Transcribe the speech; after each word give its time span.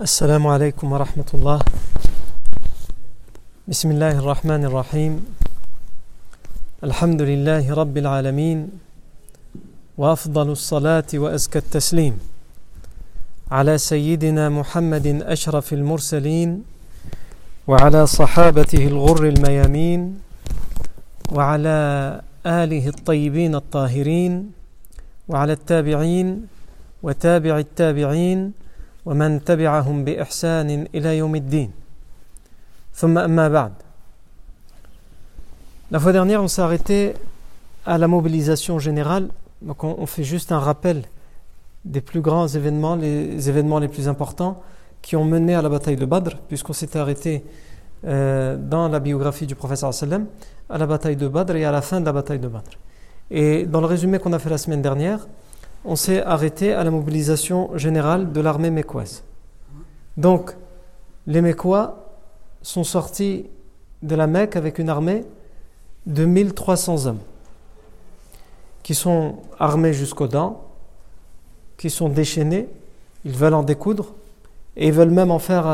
السلام 0.00 0.46
عليكم 0.46 0.92
ورحمة 0.92 1.30
الله. 1.34 1.58
بسم 3.68 3.90
الله 3.90 4.18
الرحمن 4.18 4.64
الرحيم. 4.64 5.22
الحمد 6.84 7.22
لله 7.22 7.74
رب 7.74 7.96
العالمين 7.98 8.58
وأفضل 9.98 10.50
الصلاة 10.50 11.06
وأزكى 11.14 11.58
التسليم 11.58 12.18
على 13.50 13.78
سيدنا 13.78 14.48
محمد 14.48 15.22
أشرف 15.22 15.72
المرسلين 15.72 16.64
وعلى 17.70 18.06
صحابته 18.06 18.86
الغر 18.86 19.28
الميامين 19.28 20.18
وعلى 21.32 21.78
آله 22.46 22.88
الطيبين 22.88 23.54
الطاهرين 23.54 24.52
وعلى 25.28 25.52
التابعين 25.52 26.46
وتابع 27.02 27.58
التابعين 27.58 28.63
ومن 29.05 29.43
تبعهم 29.43 30.03
بإحسان 30.03 30.87
إلى 30.95 31.17
يوم 31.17 31.35
الدين 31.35 31.71
ثم 32.93 33.17
أما 33.17 33.47
بعد 33.47 33.73
La 35.91 35.99
fois 35.99 36.11
dernière, 36.11 36.43
on 36.43 36.47
s'est 36.47 36.61
arrêté 36.61 37.15
à 37.83 37.97
la 37.97 38.07
mobilisation 38.07 38.77
générale. 38.77 39.29
Donc, 39.63 39.83
on, 39.83 39.95
on 39.97 40.05
fait 40.05 40.23
juste 40.23 40.51
un 40.51 40.59
rappel 40.59 41.01
des 41.83 41.99
plus 42.01 42.21
grands 42.21 42.47
événements, 42.47 42.95
les 42.95 43.49
événements 43.49 43.79
les 43.79 43.87
plus 43.87 44.07
importants 44.07 44.61
qui 45.01 45.15
ont 45.15 45.25
mené 45.25 45.55
à 45.55 45.61
la 45.61 45.69
bataille 45.69 45.95
de 45.95 46.05
Badr, 46.05 46.37
puisqu'on 46.47 46.73
s'était 46.73 46.99
arrêté 46.99 47.43
euh, 48.05 48.57
dans 48.57 48.87
la 48.87 48.99
biographie 48.99 49.45
du 49.45 49.55
prophète 49.55 49.79
sallam 49.79 50.25
à 50.69 50.77
la 50.77 50.85
bataille 50.85 51.15
de 51.15 51.27
Badr 51.27 51.55
et 51.55 51.65
à 51.65 51.71
la 51.71 51.81
fin 51.81 51.99
de 51.99 52.05
la 52.05 52.13
bataille 52.13 52.39
de 52.39 52.47
Badr. 52.47 52.77
Et 53.31 53.65
dans 53.65 53.81
le 53.81 53.87
résumé 53.87 54.19
qu'on 54.19 54.33
a 54.33 54.39
fait 54.39 54.49
la 54.49 54.57
semaine 54.57 54.81
dernière, 54.81 55.27
on 55.84 55.96
s'est 55.96 56.22
arrêté 56.22 56.72
à 56.72 56.82
la 56.84 56.90
mobilisation 56.90 57.76
générale 57.76 58.32
de 58.32 58.40
l'armée 58.40 58.70
mécoise. 58.70 59.22
Donc, 60.16 60.56
les 61.26 61.40
Mécois 61.40 62.10
sont 62.62 62.84
sortis 62.84 63.46
de 64.02 64.14
la 64.14 64.26
Mecque 64.26 64.56
avec 64.56 64.78
une 64.78 64.88
armée 64.88 65.24
de 66.06 66.24
1300 66.24 67.06
hommes, 67.06 67.20
qui 68.82 68.94
sont 68.94 69.36
armés 69.58 69.92
jusqu'aux 69.92 70.28
dents, 70.28 70.64
qui 71.76 71.90
sont 71.90 72.08
déchaînés, 72.08 72.68
ils 73.24 73.32
veulent 73.32 73.54
en 73.54 73.62
découdre, 73.62 74.14
et 74.76 74.88
ils 74.88 74.92
veulent 74.92 75.10
même 75.10 75.30
en 75.30 75.38
faire 75.38 75.66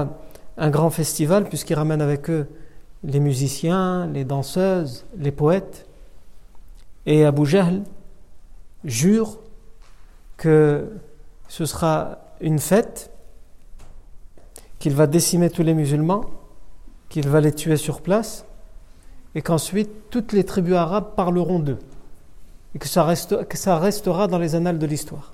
un, 0.57 0.71
grand 0.71 0.91
festival, 0.91 1.45
puisqu'ils 1.45 1.75
ramènent 1.75 2.03
avec 2.03 2.31
eux 2.31 2.47
les 3.03 3.21
musiciens, 3.21 4.07
les 4.07 4.25
danseuses, 4.25 5.07
les 5.17 5.33
poètes. 5.33 5.87
Et 7.07 7.25
Abu 7.25 7.47
Jahl 7.47 7.83
jure 8.85 9.39
que 10.41 10.89
ce 11.49 11.67
sera 11.67 12.17
une 12.41 12.59
fête, 12.59 13.11
qu'il 14.79 14.95
va 14.95 15.07
décimer 15.07 15.51
tous 15.51 15.63
les 15.63 15.75
musulmans, 15.75 16.25
qu'il 17.11 17.29
va 17.29 17.43
les 17.43 17.53
tuer 17.53 17.77
sur 17.77 18.01
place, 18.01 18.47
et 19.35 19.43
qu'ensuite 19.43 19.91
toutes 20.09 20.33
les 20.33 20.45
tribus 20.45 20.77
arabes 20.77 21.15
parleront 21.15 21.59
d'eux, 21.59 21.79
et 22.75 22.79
que 22.79 22.89
ça, 22.89 23.05
restera 23.05 24.29
dans 24.29 24.39
les 24.39 24.55
annales 24.55 24.79
de 24.79 24.87
l'histoire. 24.87 25.33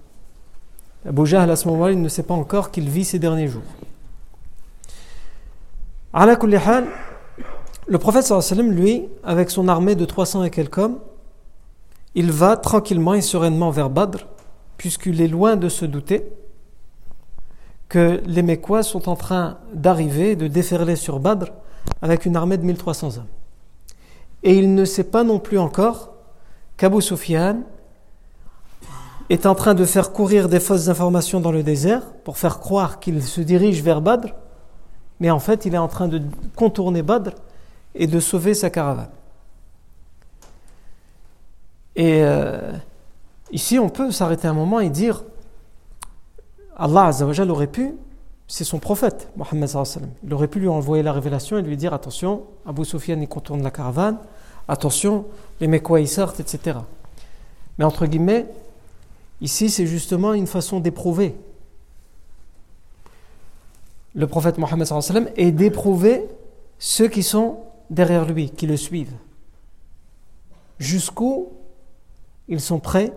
Abu 1.08 1.22
à 1.36 1.54
ce 1.54 1.68
moment-là, 1.68 1.92
il 1.92 2.02
ne 2.02 2.08
sait 2.08 2.24
pas 2.24 2.34
encore 2.34 2.72
qu'il 2.72 2.88
vit 2.88 3.04
ses 3.04 3.20
derniers 3.20 3.46
jours. 3.46 3.62
Le 6.14 7.98
prophète 7.98 8.28
lui, 8.60 9.04
avec 9.22 9.50
son 9.50 9.68
armée 9.68 9.94
de 9.94 10.04
300 10.04 10.42
et 10.42 10.50
quelques 10.50 10.78
hommes, 10.78 10.98
il 12.16 12.32
va 12.32 12.56
tranquillement 12.56 13.14
et 13.14 13.20
sereinement 13.20 13.70
vers 13.70 13.88
Badr, 13.88 14.26
puisqu'il 14.76 15.20
est 15.20 15.28
loin 15.28 15.56
de 15.56 15.68
se 15.68 15.84
douter 15.84 16.26
que 17.88 18.20
les 18.26 18.42
Mécois 18.42 18.82
sont 18.82 19.08
en 19.08 19.16
train 19.16 19.58
d'arriver, 19.72 20.36
de 20.36 20.48
déferler 20.48 20.96
sur 20.96 21.20
Badr 21.20 21.46
avec 22.02 22.26
une 22.26 22.36
armée 22.36 22.56
de 22.56 22.64
1300 22.64 23.18
hommes. 23.18 23.26
Et 24.42 24.56
il 24.56 24.74
ne 24.74 24.84
sait 24.84 25.04
pas 25.04 25.24
non 25.24 25.38
plus 25.38 25.58
encore 25.58 26.12
qu'Abu 26.76 27.00
Sufyan 27.00 27.60
est 29.28 29.46
en 29.46 29.54
train 29.54 29.74
de 29.74 29.84
faire 29.84 30.12
courir 30.12 30.48
des 30.48 30.60
fausses 30.60 30.88
informations 30.88 31.40
dans 31.40 31.52
le 31.52 31.62
désert 31.62 32.02
pour 32.24 32.38
faire 32.38 32.58
croire 32.58 33.00
qu'il 33.00 33.22
se 33.22 33.40
dirige 33.40 33.82
vers 33.82 34.00
Badr, 34.00 34.28
mais 35.20 35.30
en 35.30 35.40
fait 35.40 35.64
il 35.64 35.74
est 35.74 35.78
en 35.78 35.88
train 35.88 36.08
de 36.08 36.22
contourner 36.54 37.02
Badr 37.02 37.32
et 37.94 38.06
de 38.06 38.20
sauver 38.20 38.54
sa 38.54 38.70
caravane. 38.70 39.10
Et 41.96 42.20
euh, 42.22 42.72
ici, 43.50 43.78
on 43.78 43.88
peut 43.88 44.10
s'arrêter 44.10 44.48
un 44.48 44.54
moment 44.54 44.80
et 44.80 44.90
dire 44.90 45.22
Allah 46.76 47.06
Azzawajal 47.06 47.50
aurait 47.50 47.66
pu, 47.66 47.94
c'est 48.48 48.64
son 48.64 48.78
prophète, 48.78 49.28
Mohammed. 49.36 49.68
Il 50.24 50.34
aurait 50.34 50.48
pu 50.48 50.60
lui 50.60 50.68
envoyer 50.68 51.02
la 51.02 51.12
révélation 51.12 51.58
et 51.58 51.62
lui 51.62 51.76
dire 51.76 51.94
attention, 51.94 52.44
Abu 52.66 52.84
Sufyan 52.84 53.18
il 53.20 53.28
contourne 53.28 53.62
la 53.62 53.70
caravane, 53.70 54.18
attention, 54.68 55.24
les 55.60 55.66
Mécois 55.66 56.00
y 56.00 56.06
sortent, 56.06 56.38
etc. 56.38 56.78
Mais 57.78 57.84
entre 57.84 58.06
guillemets, 58.06 58.46
ici 59.40 59.70
c'est 59.70 59.86
justement 59.86 60.34
une 60.34 60.46
façon 60.46 60.80
d'éprouver. 60.80 61.34
Le 64.14 64.26
prophète 64.26 64.58
Mohammed 64.58 64.88
est 65.36 65.50
d'éprouver 65.50 66.26
ceux 66.78 67.08
qui 67.08 67.22
sont 67.22 67.58
derrière 67.90 68.26
lui, 68.26 68.50
qui 68.50 68.66
le 68.66 68.76
suivent. 68.76 69.14
Jusqu'où 70.78 71.48
ils 72.48 72.60
sont 72.60 72.78
prêts 72.78 73.12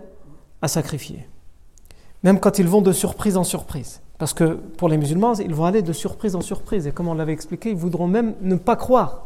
à 0.61 0.67
sacrifier. 0.67 1.27
Même 2.23 2.39
quand 2.39 2.59
ils 2.59 2.67
vont 2.67 2.81
de 2.81 2.91
surprise 2.91 3.37
en 3.37 3.43
surprise. 3.43 4.01
Parce 4.17 4.33
que 4.33 4.55
pour 4.77 4.89
les 4.89 4.97
musulmans, 4.97 5.35
ils 5.35 5.55
vont 5.55 5.65
aller 5.65 5.81
de 5.81 5.93
surprise 5.93 6.35
en 6.35 6.41
surprise. 6.41 6.87
Et 6.87 6.91
comme 6.91 7.07
on 7.07 7.13
l'avait 7.13 7.33
expliqué, 7.33 7.69
ils 7.69 7.77
voudront 7.77 8.07
même 8.07 8.35
ne 8.41 8.55
pas 8.55 8.75
croire 8.75 9.23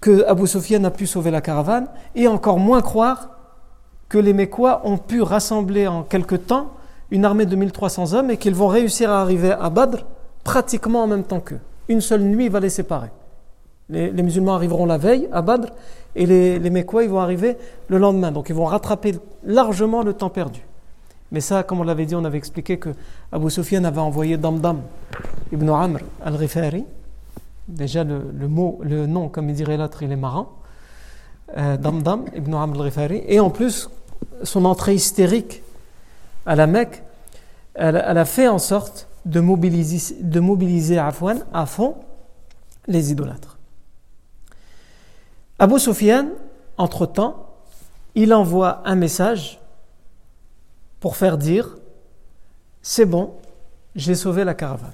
que 0.00 0.24
Abu 0.26 0.48
Sufyan 0.48 0.82
a 0.82 0.90
pu 0.90 1.06
sauver 1.06 1.30
la 1.30 1.40
caravane, 1.40 1.86
et 2.16 2.26
encore 2.26 2.58
moins 2.58 2.82
croire 2.82 3.30
que 4.08 4.18
les 4.18 4.32
Mécois 4.32 4.82
ont 4.84 4.98
pu 4.98 5.22
rassembler 5.22 5.86
en 5.86 6.02
quelque 6.02 6.34
temps 6.34 6.72
une 7.12 7.24
armée 7.24 7.46
de 7.46 7.54
1300 7.54 8.12
hommes 8.12 8.30
et 8.30 8.36
qu'ils 8.36 8.54
vont 8.54 8.66
réussir 8.66 9.10
à 9.10 9.20
arriver 9.20 9.52
à 9.52 9.70
Badr 9.70 10.04
pratiquement 10.42 11.04
en 11.04 11.06
même 11.06 11.22
temps 11.22 11.40
qu'eux. 11.40 11.60
Une 11.88 12.00
seule 12.00 12.22
nuit 12.22 12.48
va 12.48 12.58
les 12.58 12.68
séparer. 12.68 13.10
Les, 13.92 14.22
musulmans 14.22 14.54
arriveront 14.54 14.86
la 14.86 14.96
veille 14.96 15.28
à 15.32 15.42
Badr 15.42 15.68
et 16.16 16.24
les, 16.26 16.58
les 16.58 16.82
vont 16.82 17.20
arriver 17.20 17.56
le 17.88 17.98
lendemain. 17.98 18.32
Donc 18.32 18.48
ils 18.48 18.54
vont 18.54 18.64
rattraper 18.64 19.14
largement 19.44 20.02
le 20.02 20.14
temps 20.14 20.30
perdu. 20.30 20.62
Mais 21.30 21.40
ça, 21.40 21.62
comme 21.62 21.80
on 21.80 21.84
l'avait 21.84 22.06
dit, 22.06 22.14
on 22.14 22.24
avait 22.24 22.38
expliqué 22.38 22.78
que 22.78 22.90
Abu 23.32 23.50
Sufyan 23.50 23.84
avait 23.84 24.00
envoyé 24.00 24.36
Damdam 24.36 24.82
ibn 25.50 25.68
Amr 25.68 26.00
al-Rifari. 26.24 26.84
Déjà, 27.68 28.04
le, 28.04 28.48
mot, 28.48 28.80
le 28.82 29.06
nom, 29.06 29.28
comme 29.28 29.48
il 29.48 29.54
dirait 29.54 29.76
l'autre, 29.76 30.02
il 30.02 30.12
est 30.12 30.16
marrant. 30.16 30.50
Euh, 31.56 31.76
Damdam 31.76 32.24
ibn 32.34 32.54
Amr 32.54 32.76
al-Rifari. 32.76 33.22
Et 33.26 33.40
en 33.40 33.50
plus, 33.50 33.88
son 34.42 34.64
entrée 34.66 34.94
hystérique 34.94 35.62
à 36.44 36.54
la 36.54 36.66
Mecque, 36.66 37.02
elle, 37.74 37.96
a 37.96 38.24
fait 38.26 38.48
en 38.48 38.58
sorte 38.58 39.08
de 39.24 39.40
mobiliser, 39.40 40.16
de 40.20 40.40
mobiliser 40.40 40.98
à 40.98 41.10
fond 41.12 41.94
les 42.88 43.12
idolâtres. 43.12 43.51
Abu 45.62 45.78
Sufyan, 45.78 46.26
entre-temps, 46.76 47.36
il 48.16 48.34
envoie 48.34 48.82
un 48.84 48.96
message 48.96 49.60
pour 50.98 51.14
faire 51.14 51.38
dire 51.38 51.76
c'est 52.82 53.06
bon, 53.06 53.34
j'ai 53.94 54.16
sauvé 54.16 54.42
la 54.42 54.54
caravane. 54.54 54.90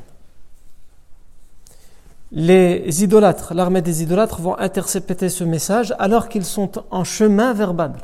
Les 2.33 3.03
idolâtres, 3.03 3.55
l'armée 3.55 3.81
des 3.81 4.03
idolâtres 4.03 4.43
vont 4.43 4.59
intercepter 4.59 5.31
ce 5.31 5.43
message 5.43 5.95
alors 5.99 6.28
qu'ils 6.28 6.45
sont 6.45 6.73
en 6.91 7.03
chemin 7.03 7.55
vers 7.55 7.73
Badr. 7.73 8.01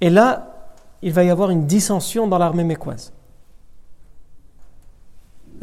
Et 0.00 0.10
là, 0.10 0.68
il 1.02 1.12
va 1.12 1.24
y 1.24 1.30
avoir 1.30 1.50
une 1.50 1.66
dissension 1.66 2.28
dans 2.28 2.38
l'armée 2.38 2.62
mécoise. 2.62 3.12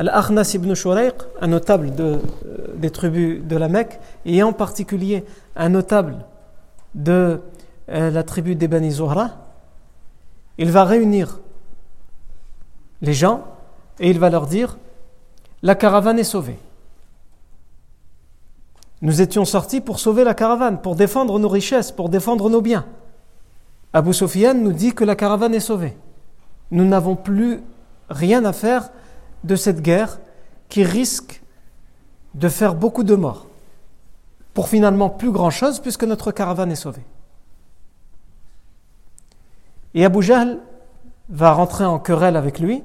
Al-Akhnas 0.02 0.56
ibn 0.56 0.74
Shurayq, 0.74 1.14
un 1.42 1.48
notable 1.48 1.92
euh, 2.00 2.18
des 2.76 2.90
tribus 2.90 3.44
de 3.44 3.56
la 3.56 3.70
Mecque, 3.70 4.00
et 4.26 4.42
en 4.42 4.52
particulier 4.52 5.24
un 5.56 5.70
notable 5.70 6.26
de 6.96 7.40
euh, 7.90 8.10
la 8.10 8.24
tribu 8.24 8.56
des 8.56 8.68
Bani 8.68 8.90
Zuhra, 8.90 9.30
il 10.58 10.72
va 10.72 10.86
réunir 10.86 11.40
les 13.04 13.14
gens 13.14 13.44
et 14.00 14.10
il 14.10 14.18
va 14.18 14.32
leur 14.32 14.48
dire 14.48 14.80
La 15.62 15.76
caravane 15.76 16.18
est 16.18 16.24
sauvée. 16.24 16.58
Nous 19.04 19.22
étions 19.22 19.46
sortis 19.46 19.82
pour 19.82 20.00
sauver 20.00 20.24
la 20.24 20.34
caravane, 20.34 20.82
pour 20.82 20.96
défendre 20.96 21.38
nos 21.38 21.50
richesses, 21.50 21.92
pour 21.92 22.10
défendre 22.10 22.50
nos 22.50 22.62
biens. 22.62 22.86
Abu 23.94 24.16
Sufyan 24.16 24.56
nous 24.56 24.74
dit 24.74 24.96
que 24.96 25.04
la 25.04 25.16
caravane 25.16 25.54
est 25.54 25.60
sauvée. 25.60 25.96
Nous 26.72 26.86
n'avons 26.86 27.16
plus 27.16 27.60
rien 28.10 28.44
à 28.46 28.52
faire 28.52 28.90
de 29.44 29.56
cette 29.56 29.82
guerre 29.82 30.20
qui 30.70 30.84
risque 30.84 31.42
de 32.34 32.48
faire 32.50 32.76
beaucoup 32.76 33.04
de 33.04 33.16
morts. 33.16 33.48
Pour 34.54 34.68
finalement 34.68 35.10
plus 35.10 35.32
grand 35.32 35.50
chose 35.50 35.80
puisque 35.80 36.04
notre 36.04 36.32
caravane 36.32 36.72
est 36.72 36.76
sauvée. 36.76 37.06
Et 39.94 40.06
Abu 40.06 40.22
Jahl 40.22 40.60
va 41.30 41.54
rentrer 41.54 41.86
en 41.86 42.00
querelle 42.00 42.36
avec 42.36 42.60
lui 42.60 42.84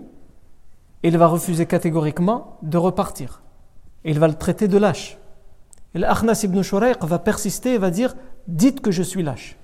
Et 1.03 1.09
il 1.09 1.19
va 1.19 1.27
refuser 1.27 1.67
catégoriquement 1.67 2.59
de 2.63 2.79
repartir. 2.79 3.43
Et 4.05 4.11
il 4.11 4.19
va 4.19 4.29
le 4.29 4.35
traiter 4.35 4.69
de 4.69 4.79
lâche. 4.79 5.19
Et 5.95 5.99
l'Akhnas 5.99 6.41
ibn 6.45 6.63
Shurayq 6.63 7.05
va 7.05 7.19
persister 7.19 7.75
et 7.75 7.79
va 7.79 7.91
dire 7.91 8.15
Dites 8.47 8.81
que 8.81 8.91
je 8.91 9.03
suis 9.03 9.23
lâche. 9.23 9.57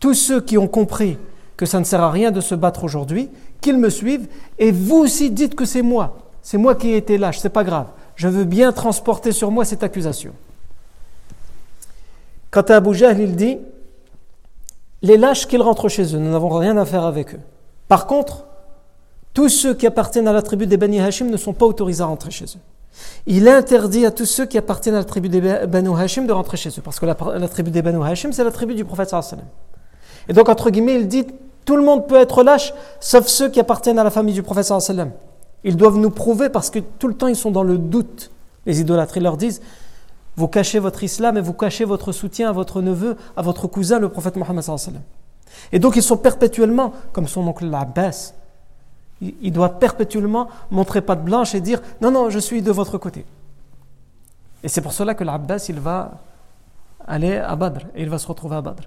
Tous 0.00 0.14
ceux 0.14 0.40
qui 0.40 0.58
ont 0.58 0.68
compris 0.68 1.18
que 1.56 1.66
ça 1.66 1.78
ne 1.78 1.84
sert 1.84 2.02
à 2.02 2.10
rien 2.10 2.30
de 2.30 2.40
se 2.40 2.54
battre 2.54 2.84
aujourd'hui, 2.84 3.30
qu'ils 3.60 3.78
me 3.78 3.90
suivent, 3.90 4.28
et 4.58 4.72
vous 4.72 4.96
aussi 4.96 5.30
dites 5.30 5.54
que 5.54 5.64
c'est 5.64 5.82
moi. 5.82 6.18
C'est 6.42 6.58
moi 6.58 6.74
qui 6.74 6.90
ai 6.90 6.96
été 6.96 7.18
lâche, 7.18 7.38
c'est 7.38 7.48
pas 7.48 7.64
grave. 7.64 7.86
Je 8.14 8.28
veux 8.28 8.44
bien 8.44 8.72
transporter 8.72 9.32
sur 9.32 9.50
moi 9.50 9.64
cette 9.64 9.82
accusation. 9.82 10.32
Quant 12.50 12.62
à 12.62 12.76
Abu 12.76 12.94
Jahl, 12.94 13.20
il 13.20 13.36
dit 13.36 13.58
Les 15.02 15.16
lâches 15.16 15.46
qu'ils 15.46 15.62
rentrent 15.62 15.88
chez 15.88 16.14
eux, 16.14 16.18
nous 16.18 16.30
n'avons 16.30 16.48
rien 16.48 16.76
à 16.76 16.84
faire 16.84 17.04
avec 17.04 17.34
eux. 17.34 17.40
Par 17.88 18.06
contre, 18.06 18.46
tous 19.34 19.48
ceux 19.48 19.74
qui 19.74 19.86
appartiennent 19.86 20.28
à 20.28 20.32
la 20.32 20.42
tribu 20.42 20.66
des 20.66 20.76
Bani 20.76 21.00
Hashim 21.00 21.26
ne 21.26 21.36
sont 21.36 21.52
pas 21.52 21.66
autorisés 21.66 22.02
à 22.02 22.06
rentrer 22.06 22.30
chez 22.30 22.44
eux. 22.44 22.60
Il 23.26 23.48
interdit 23.48 24.06
à 24.06 24.10
tous 24.10 24.24
ceux 24.24 24.46
qui 24.46 24.56
appartiennent 24.56 24.94
à 24.94 24.98
la 24.98 25.04
tribu 25.04 25.28
des 25.28 25.40
Banu 25.66 25.90
Hashim 25.94 26.26
de 26.26 26.32
rentrer 26.32 26.56
chez 26.56 26.70
eux, 26.70 26.82
parce 26.82 26.98
que 26.98 27.06
la, 27.06 27.14
tribu 27.48 27.70
des 27.70 27.82
Banu 27.82 28.02
Hashim, 28.02 28.32
c'est 28.32 28.44
la 28.44 28.50
tribu 28.50 28.74
du 28.74 28.84
prophète. 28.84 29.14
Et 30.28 30.32
donc, 30.32 30.48
entre 30.48 30.70
guillemets, 30.70 30.94
il 30.94 31.08
dit 31.08 31.26
tout 31.66 31.76
le 31.76 31.82
monde 31.82 32.06
peut 32.06 32.16
être 32.16 32.42
lâche, 32.42 32.72
sauf 33.00 33.26
ceux 33.26 33.50
qui 33.50 33.60
appartiennent 33.60 33.98
à 33.98 34.04
la 34.04 34.10
famille 34.10 34.32
du 34.32 34.42
prophète. 34.42 34.72
Ils 35.64 35.76
doivent 35.76 35.98
nous 35.98 36.10
prouver 36.10 36.48
parce 36.48 36.70
que 36.70 36.78
tout 36.78 37.08
le 37.08 37.14
temps 37.14 37.26
ils 37.26 37.36
sont 37.36 37.50
dans 37.50 37.64
le 37.64 37.76
doute. 37.76 38.30
Les 38.64 38.80
idolâtres, 38.80 39.16
ils 39.18 39.22
leur 39.22 39.36
disent 39.36 39.60
vous 40.36 40.48
cachez 40.48 40.78
votre 40.78 41.02
islam 41.02 41.36
et 41.36 41.40
vous 41.40 41.54
cachez 41.54 41.84
votre 41.84 42.12
soutien 42.12 42.50
à 42.50 42.52
votre 42.52 42.82
neveu, 42.82 43.16
à 43.36 43.42
votre 43.42 43.66
cousin, 43.66 43.98
le 43.98 44.08
prophète 44.08 44.36
Mohammed. 44.36 44.64
Et 45.72 45.78
donc 45.78 45.96
ils 45.96 46.02
sont 46.02 46.16
perpétuellement, 46.16 46.92
comme 47.12 47.26
son 47.26 47.46
oncle 47.48 47.66
l'Abbas, 47.66 48.32
il 49.20 49.50
doit 49.50 49.78
perpétuellement 49.80 50.48
montrer 50.70 51.00
patte 51.00 51.24
blanche 51.24 51.54
et 51.54 51.60
dire 51.60 51.80
non, 52.00 52.10
non, 52.10 52.30
je 52.30 52.38
suis 52.38 52.62
de 52.62 52.70
votre 52.70 52.96
côté. 52.96 53.24
Et 54.62 54.68
c'est 54.68 54.82
pour 54.82 54.92
cela 54.92 55.14
que 55.14 55.24
l'Abbas, 55.24 55.66
il 55.68 55.80
va 55.80 56.12
aller 57.08 57.36
à 57.38 57.56
Badr 57.56 57.86
et 57.94 58.02
il 58.02 58.10
va 58.10 58.18
se 58.18 58.28
retrouver 58.28 58.56
à 58.56 58.60
Badr. 58.60 58.82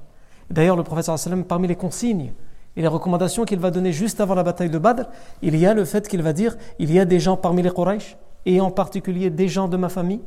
D'ailleurs, 0.50 0.78
le 0.78 0.84
prophète, 0.84 1.10
parmi 1.48 1.68
les 1.68 1.76
consignes 1.76 2.32
et 2.76 2.82
les 2.82 2.88
recommandations 2.88 3.46
qu'il 3.46 3.60
va 3.60 3.72
donner 3.72 3.92
juste 3.92 4.22
avant 4.22 4.36
la 4.36 4.44
bataille 4.44 4.70
de 4.70 4.78
Badr, 4.78 5.04
il 5.42 5.56
y 5.56 5.66
a 5.66 5.74
le 5.74 5.86
fait 5.86 6.08
qu'il 6.08 6.22
va 6.22 6.34
dire 6.34 6.56
il 6.78 6.92
y 6.92 7.00
a 7.00 7.06
des 7.06 7.20
gens 7.20 7.38
parmi 7.38 7.62
les 7.62 7.72
Quraysh, 7.72 8.18
et 8.46 8.62
en 8.62 8.72
particulier 8.72 9.30
des 9.30 9.48
gens 9.48 9.68
de 9.68 9.78
ma 9.78 9.90
famille, 9.90 10.22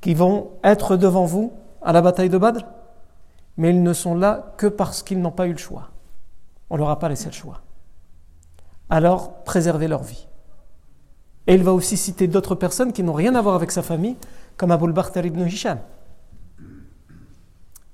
qui 0.00 0.14
vont 0.14 0.50
être 0.64 0.96
devant 0.96 1.24
vous 1.24 1.52
à 1.82 1.92
la 1.92 2.02
bataille 2.02 2.30
de 2.30 2.38
Badr, 2.38 2.64
mais 3.56 3.70
ils 3.70 3.82
ne 3.82 3.92
sont 3.92 4.14
là 4.14 4.52
que 4.56 4.66
parce 4.66 5.02
qu'ils 5.02 5.20
n'ont 5.20 5.30
pas 5.30 5.46
eu 5.46 5.52
le 5.52 5.58
choix. 5.58 5.90
On 6.68 6.74
ne 6.74 6.80
leur 6.80 6.90
a 6.90 6.98
pas 6.98 7.08
laissé 7.08 7.26
le 7.26 7.32
choix. 7.32 7.62
Alors, 8.90 9.42
préservez 9.44 9.88
leur 9.88 10.02
vie. 10.02 10.26
Et 11.46 11.54
il 11.54 11.62
va 11.62 11.72
aussi 11.72 11.96
citer 11.96 12.26
d'autres 12.26 12.54
personnes 12.54 12.92
qui 12.92 13.02
n'ont 13.02 13.12
rien 13.12 13.34
à 13.34 13.40
voir 13.40 13.54
avec 13.54 13.70
sa 13.70 13.82
famille, 13.82 14.16
comme 14.56 14.70
Abul 14.70 14.92
Bakhtar 14.92 15.24
ibn 15.24 15.46
Hisham. 15.46 15.78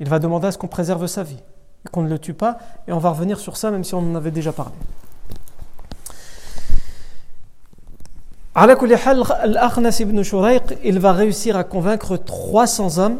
Il 0.00 0.08
va 0.08 0.18
demander 0.18 0.48
à 0.48 0.52
ce 0.52 0.58
qu'on 0.58 0.68
préserve 0.68 1.06
sa 1.06 1.22
vie, 1.22 1.42
qu'on 1.90 2.02
ne 2.02 2.08
le 2.08 2.18
tue 2.18 2.34
pas, 2.34 2.58
et 2.86 2.92
on 2.92 2.98
va 2.98 3.10
revenir 3.10 3.38
sur 3.38 3.56
ça 3.56 3.70
même 3.70 3.84
si 3.84 3.94
on 3.94 3.98
en 3.98 4.14
avait 4.14 4.30
déjà 4.30 4.52
parlé. 4.52 4.74
Al-Akhnas 8.54 10.02
il 10.84 10.98
va 10.98 11.12
réussir 11.12 11.56
à 11.56 11.64
convaincre 11.64 12.16
300 12.18 12.98
hommes 12.98 13.18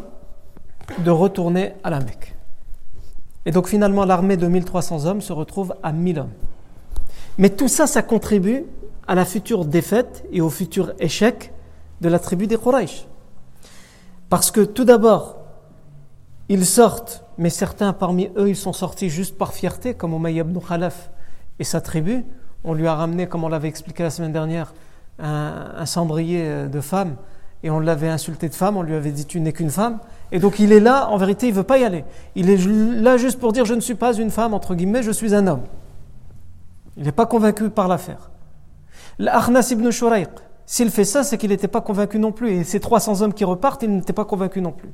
de 0.99 1.11
retourner 1.11 1.75
à 1.82 1.91
la 1.91 2.00
Mecque. 2.00 2.35
Et 3.47 3.50
donc 3.50 3.67
finalement, 3.67 4.05
l'armée 4.05 4.37
de 4.37 4.47
1300 4.47 5.06
hommes 5.06 5.20
se 5.20 5.32
retrouve 5.32 5.75
à 5.82 5.93
1000 5.93 6.19
hommes. 6.20 6.32
Mais 7.38 7.49
tout 7.49 7.69
ça, 7.69 7.87
ça 7.87 8.03
contribue 8.03 8.64
à 9.09 9.14
la 9.14 9.25
future 9.25 9.64
défaite 9.64 10.25
et 10.32 10.41
au 10.41 10.50
futur 10.50 10.93
échec 11.00 11.53
de 12.00 12.09
la 12.09 12.19
tribu 12.19 12.47
des 12.47 12.59
Quraysh. 12.59 13.06
Parce 14.29 14.50
que 14.50 14.61
tout 14.61 14.85
d'abord, 14.85 15.38
ils 16.52 16.66
sortent, 16.66 17.25
mais 17.38 17.49
certains 17.49 17.94
parmi 17.94 18.28
eux, 18.37 18.50
ils 18.50 18.56
sont 18.56 18.75
sortis 18.75 19.08
juste 19.08 19.38
par 19.38 19.54
fierté, 19.54 19.94
comme 19.94 20.12
Umayy 20.12 20.40
ibn 20.40 20.58
Khalaf 20.60 21.10
et 21.58 21.64
sa 21.64 21.81
tribu. 21.81 22.26
On 22.62 22.75
lui 22.75 22.87
a 22.87 22.94
ramené, 22.94 23.26
comme 23.26 23.43
on 23.43 23.49
l'avait 23.49 23.69
expliqué 23.69 24.02
la 24.02 24.10
semaine 24.10 24.32
dernière, 24.32 24.75
un, 25.19 25.87
cendrier 25.87 26.69
de 26.69 26.81
femmes 26.82 27.16
et 27.62 27.70
on 27.70 27.81
l'avait 27.81 28.08
insulté 28.08 28.50
de 28.50 28.54
femme, 28.54 28.76
on 28.76 28.82
lui 28.82 28.94
avait 28.94 29.12
dit 29.12 29.25
tu 29.25 29.40
n'es 29.40 29.54
qu'une 29.54 29.70
femme. 29.70 29.99
Et 30.31 30.40
donc 30.40 30.58
il 30.58 30.72
est 30.72 30.81
là, 30.81 31.08
en 31.08 31.16
vérité, 31.16 31.49
il 31.49 31.54
veut 31.54 31.62
pas 31.62 31.78
y 31.78 31.84
aller. 31.84 32.04
Il 32.34 32.50
est 32.50 32.66
là 33.00 33.16
juste 33.16 33.40
pour 33.40 33.52
dire 33.52 33.64
je 33.64 33.72
ne 33.72 33.81
suis 33.81 33.94
pas 33.94 34.12
une 34.12 34.31
femme, 34.31 34.52
entre 34.52 34.75
guillemets, 34.75 35.02
je 35.02 35.10
suis 35.10 35.34
un 35.34 35.46
homme. 35.46 35.62
Il 36.99 37.04
n'est 37.04 37.12
pas 37.12 37.25
convaincu 37.25 37.70
par 37.70 37.88
l'affaire. 37.88 38.31
L'Akhnas 39.19 39.70
ibn 39.70 39.90
Shurayq, 39.90 40.28
s'il 40.66 40.90
fait 40.90 41.06
ça, 41.06 41.25
c'est 41.25 41.38
qu'il 41.38 41.49
n'était 41.49 41.66
pas 41.69 41.81
convaincu 41.81 42.19
non 42.19 42.32
plus. 42.32 42.50
Et 42.50 42.64
ces 42.64 42.78
300 42.78 43.22
hommes 43.22 43.32
qui 43.32 43.44
repartent, 43.44 43.82
ils 43.82 43.94
n'étaient 43.94 44.12
pas 44.12 44.26
convaincus 44.26 44.62
non 44.62 44.72
plus. 44.72 44.90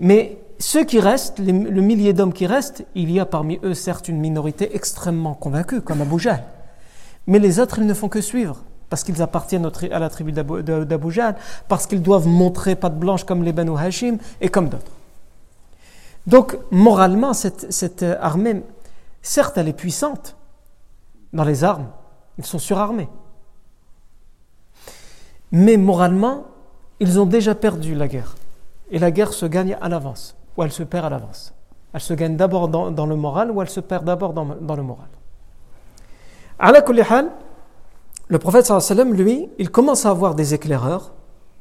Mais 0.00 0.38
ceux 0.58 0.84
qui 0.84 0.98
restent, 0.98 1.38
le 1.38 1.52
millier 1.52 2.12
d'hommes 2.12 2.32
qui 2.32 2.46
restent, 2.46 2.84
il 2.94 3.10
y 3.12 3.20
a 3.20 3.26
parmi 3.26 3.60
eux 3.62 3.74
certes 3.74 4.08
une 4.08 4.18
minorité 4.18 4.74
extrêmement 4.74 5.34
convaincue, 5.34 5.80
comme 5.80 6.00
Abu. 6.00 6.26
Mais 7.26 7.38
les 7.38 7.60
autres, 7.60 7.78
ils 7.78 7.86
ne 7.86 7.94
font 7.94 8.08
que 8.08 8.20
suivre, 8.20 8.64
parce 8.88 9.04
qu'ils 9.04 9.22
appartiennent 9.22 9.70
à 9.92 9.98
la 9.98 10.10
tribu 10.10 10.32
d'Abu 10.32 11.12
parce 11.68 11.86
qu'ils 11.86 12.02
doivent 12.02 12.26
montrer 12.26 12.74
patte 12.74 12.98
blanche 12.98 13.24
comme 13.24 13.44
les 13.44 13.52
Banu 13.52 13.78
Hashim 13.78 14.16
et 14.40 14.48
comme 14.48 14.68
d'autres. 14.68 14.92
Donc, 16.26 16.58
moralement, 16.70 17.32
cette, 17.32 17.72
cette 17.72 18.02
armée 18.02 18.62
Certes, 19.22 19.58
elle 19.58 19.68
est 19.68 19.74
puissante 19.74 20.36
dans 21.32 21.44
les 21.44 21.62
armes, 21.62 21.88
ils 22.38 22.46
sont 22.46 22.58
surarmés. 22.58 23.08
Mais 25.52 25.76
moralement, 25.76 26.46
ils 27.00 27.20
ont 27.20 27.26
déjà 27.26 27.54
perdu 27.54 27.94
la 27.94 28.08
guerre. 28.08 28.34
Et 28.90 28.98
la 28.98 29.10
guerre 29.10 29.32
se 29.32 29.46
gagne 29.46 29.76
à 29.80 29.88
l'avance, 29.88 30.36
ou 30.56 30.62
elle 30.62 30.72
se 30.72 30.82
perd 30.82 31.06
à 31.06 31.10
l'avance. 31.10 31.52
Elle 31.92 32.00
se 32.00 32.14
gagne 32.14 32.36
d'abord 32.36 32.68
dans, 32.68 33.06
le 33.06 33.16
moral, 33.16 33.50
ou 33.50 33.62
elle 33.62 33.70
se 33.70 33.80
perd 33.80 34.04
d'abord 34.04 34.32
dans, 34.32 34.44
le 34.44 34.82
moral. 34.82 35.08
À 36.58 36.72
la 36.72 36.82
le 38.28 38.38
prophète 38.38 38.66
sallam, 38.66 39.12
lui, 39.12 39.48
il 39.58 39.70
commence 39.70 40.06
à 40.06 40.10
avoir 40.10 40.36
des 40.36 40.54
éclaireurs, 40.54 41.12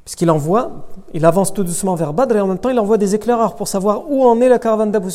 puisqu'il 0.06 0.30
envoie, 0.30 0.86
il 1.16 1.26
avance 1.26 1.52
tout 1.52 1.64
doucement 1.64 1.96
vers 1.96 2.14
Badr, 2.14 2.36
et 2.36 2.42
en 2.42 2.48
même 2.48 2.60
temps 2.60 2.70
il 2.70 2.80
envoie 2.80 2.98
des 2.98 3.16
éclaireurs 3.16 3.56
pour 3.56 3.68
savoir 3.68 4.10
où 4.10 4.24
en 4.24 4.40
est 4.40 4.50
la 4.50 4.60
caravane 4.60 4.92
d'Abu. 4.92 5.10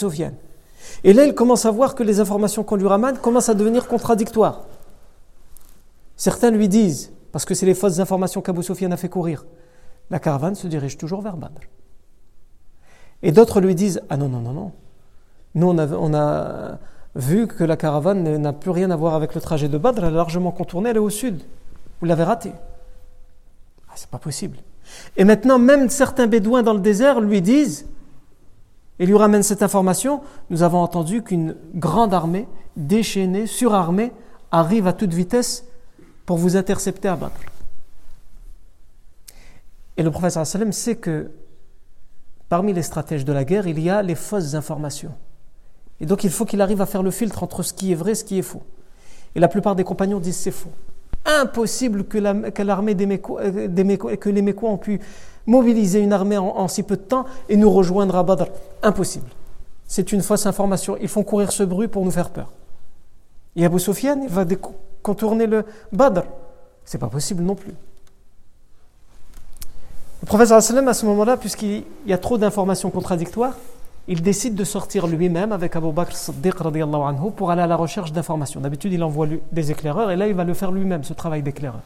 Et 1.04 1.12
là, 1.12 1.24
il 1.24 1.34
commence 1.34 1.64
à 1.64 1.70
voir 1.70 1.94
que 1.94 2.02
les 2.02 2.18
informations 2.18 2.64
qu'on 2.64 2.74
lui 2.74 2.88
ramène 2.88 3.18
commencent 3.18 3.48
à 3.48 3.54
devenir 3.54 3.86
contradictoires. 3.86 4.62
Certains 6.16 6.50
lui 6.50 6.68
disent, 6.68 7.12
parce 7.30 7.44
que 7.44 7.54
c'est 7.54 7.66
les 7.66 7.74
fausses 7.74 8.00
informations 8.00 8.40
qu'Abu 8.40 8.62
a 8.90 8.96
fait 8.96 9.08
courir, 9.08 9.44
la 10.10 10.18
caravane 10.18 10.56
se 10.56 10.66
dirige 10.66 10.98
toujours 10.98 11.20
vers 11.20 11.36
Badr. 11.36 11.60
Et 13.24 13.32
d'autres 13.32 13.60
lui 13.60 13.74
disent, 13.74 14.02
ah 14.10 14.18
non, 14.18 14.28
non, 14.28 14.40
non, 14.40 14.52
non. 14.52 14.72
Nous, 15.54 15.66
on 15.66 16.14
a, 16.14 16.78
vu 17.16 17.46
que 17.46 17.64
la 17.64 17.76
caravane 17.76 18.36
n'a 18.36 18.52
plus 18.52 18.70
rien 18.70 18.90
à 18.90 18.96
voir 18.96 19.14
avec 19.14 19.34
le 19.34 19.40
trajet 19.40 19.68
de 19.68 19.78
Badr, 19.78 20.04
elle 20.04 20.12
a 20.12 20.16
largement 20.16 20.52
contourné, 20.52 20.90
elle 20.90 20.96
est 20.96 21.00
au 21.00 21.10
sud. 21.10 21.40
Vous 22.00 22.06
l'avez 22.06 22.22
raté. 22.22 22.52
Ah, 23.88 23.92
c'est 23.94 24.10
pas 24.10 24.18
possible. 24.18 24.58
Et 25.16 25.24
maintenant, 25.24 25.58
même 25.58 25.88
certains 25.88 26.26
bédouins 26.26 26.62
dans 26.62 26.74
le 26.74 26.80
désert 26.80 27.22
lui 27.22 27.40
disent, 27.40 27.86
et 28.98 29.06
lui 29.06 29.16
ramène 29.16 29.42
cette 29.42 29.62
information, 29.62 30.20
nous 30.50 30.62
avons 30.62 30.80
entendu 30.80 31.22
qu'une 31.22 31.56
grande 31.74 32.12
armée, 32.12 32.46
déchaînée, 32.76 33.46
surarmée, 33.46 34.12
arrive 34.50 34.86
à 34.86 34.92
toute 34.92 35.14
vitesse 35.14 35.64
pour 36.26 36.36
vous 36.36 36.58
intercepter 36.58 37.08
à 37.08 37.16
Badr. 37.16 37.32
Et 39.96 40.02
le 40.02 40.10
professeur 40.10 40.46
sallam 40.46 40.72
sait 40.72 40.96
que 40.96 41.30
parmi 42.54 42.72
les 42.72 42.82
stratèges 42.82 43.24
de 43.24 43.32
la 43.32 43.42
guerre, 43.42 43.66
il 43.66 43.80
y 43.80 43.90
a 43.90 44.00
les 44.00 44.14
fausses 44.14 44.54
informations. 44.54 45.10
Et 45.98 46.06
donc 46.06 46.22
il 46.22 46.30
faut 46.30 46.44
qu'il 46.44 46.60
arrive 46.60 46.80
à 46.80 46.86
faire 46.86 47.02
le 47.02 47.10
filtre 47.10 47.42
entre 47.42 47.64
ce 47.64 47.72
qui 47.72 47.90
est 47.90 47.96
vrai 47.96 48.12
et 48.12 48.14
ce 48.14 48.22
qui 48.22 48.38
est 48.38 48.42
faux. 48.42 48.62
Et 49.34 49.40
la 49.40 49.48
plupart 49.48 49.74
des 49.74 49.82
compagnons 49.82 50.20
disent 50.20 50.36
c'est 50.36 50.52
faux. 50.52 50.70
Impossible 51.24 52.04
que 52.04 52.62
l'armée 52.62 52.94
des 52.94 53.08
euh, 53.08 54.16
que 54.16 54.30
les 54.30 54.42
Mécois 54.42 54.70
ont 54.70 54.76
pu 54.76 55.00
mobiliser 55.46 55.98
une 55.98 56.12
armée 56.12 56.38
en, 56.38 56.68
si 56.68 56.84
peu 56.84 56.96
de 56.96 57.02
temps 57.02 57.24
et 57.48 57.56
nous 57.56 57.72
rejoindre 57.72 58.14
à 58.14 58.22
Badr. 58.22 58.46
Impossible. 58.84 59.30
C'est 59.88 60.12
une 60.12 60.22
fausse 60.22 60.46
information. 60.46 60.96
Ils 61.00 61.08
font 61.08 61.24
courir 61.24 61.50
ce 61.50 61.64
bruit 61.64 61.88
pour 61.88 62.04
nous 62.04 62.12
faire 62.12 62.30
peur. 62.30 62.52
Et 63.56 63.64
Abu 63.64 63.80
Sufyan, 63.80 64.20
il 64.22 64.28
va 64.28 64.44
contourner 65.02 65.48
le 65.48 65.64
Badr. 65.90 66.22
C'est 66.84 66.98
pas 66.98 67.08
possible 67.08 67.42
non 67.42 67.56
plus. 67.56 67.74
Le 70.24 70.26
professeur 70.26 70.56
à 70.56 70.94
ce 70.94 71.04
moment-là, 71.04 71.36
puisqu'il 71.36 71.84
y 72.06 72.12
a 72.14 72.16
trop 72.16 72.38
d'informations 72.38 72.88
contradictoires, 72.88 73.58
il 74.08 74.22
décide 74.22 74.54
de 74.54 74.64
sortir 74.64 75.06
lui-même 75.06 75.52
avec 75.52 75.76
Abu 75.76 75.92
Bakr 75.92 76.16
Siddiq 76.16 76.54
anhu 76.62 77.30
pour 77.36 77.50
aller 77.50 77.60
à 77.60 77.66
la 77.66 77.76
recherche 77.76 78.10
d'informations. 78.10 78.58
D'habitude, 78.62 78.94
il 78.94 79.04
envoie 79.04 79.28
des 79.52 79.70
éclaireurs 79.70 80.10
et 80.10 80.16
là, 80.16 80.26
il 80.26 80.32
va 80.32 80.44
le 80.44 80.54
faire 80.54 80.72
lui-même, 80.72 81.04
ce 81.04 81.12
travail 81.12 81.42
d'éclaireur. 81.42 81.82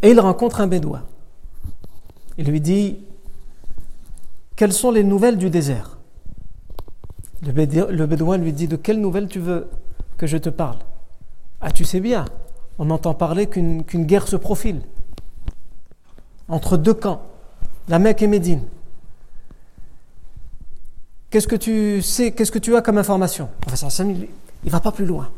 Et 0.00 0.12
il 0.12 0.20
rencontre 0.20 0.62
un 0.62 0.68
bédouin. 0.68 1.02
Il 2.38 2.46
lui 2.46 2.62
dit 2.62 2.96
Quelles 4.56 4.72
sont 4.72 4.90
les 4.90 5.04
nouvelles 5.04 5.36
du 5.36 5.50
désert? 5.50 5.98
Le 7.42 8.06
bédouin 8.06 8.38
lui 8.38 8.54
dit 8.54 8.68
De 8.68 8.76
quelles 8.76 9.02
nouvelles 9.02 9.28
tu 9.28 9.38
veux 9.38 9.68
que 10.16 10.26
je 10.26 10.38
te 10.38 10.48
parle. 10.48 10.78
Ah, 11.60 11.70
tu 11.70 11.84
sais 11.84 12.00
bien, 12.00 12.24
on 12.78 12.88
entend 12.88 13.12
parler 13.12 13.48
qu'une 13.48 13.82
guerre 13.82 14.28
se 14.28 14.36
profile 14.36 14.80
entre 16.48 16.76
deux 16.76 16.94
camps, 16.94 17.22
la 17.88 17.98
Mecque 17.98 18.22
et 18.22 18.26
Médine. 18.26 18.62
Qu'est-ce 21.30 21.48
que 21.48 21.56
tu 21.56 22.02
sais, 22.02 22.32
qu'est-ce 22.32 22.52
que 22.52 22.58
tu 22.58 22.76
as 22.76 22.82
comme 22.82 22.98
information? 22.98 23.48
Professeur 23.60 23.86
Hassan, 23.86 24.10
il 24.10 24.28
ne 24.64 24.70
va 24.70 24.80
pas 24.80 24.92
plus 24.92 25.06
loin. 25.06 25.30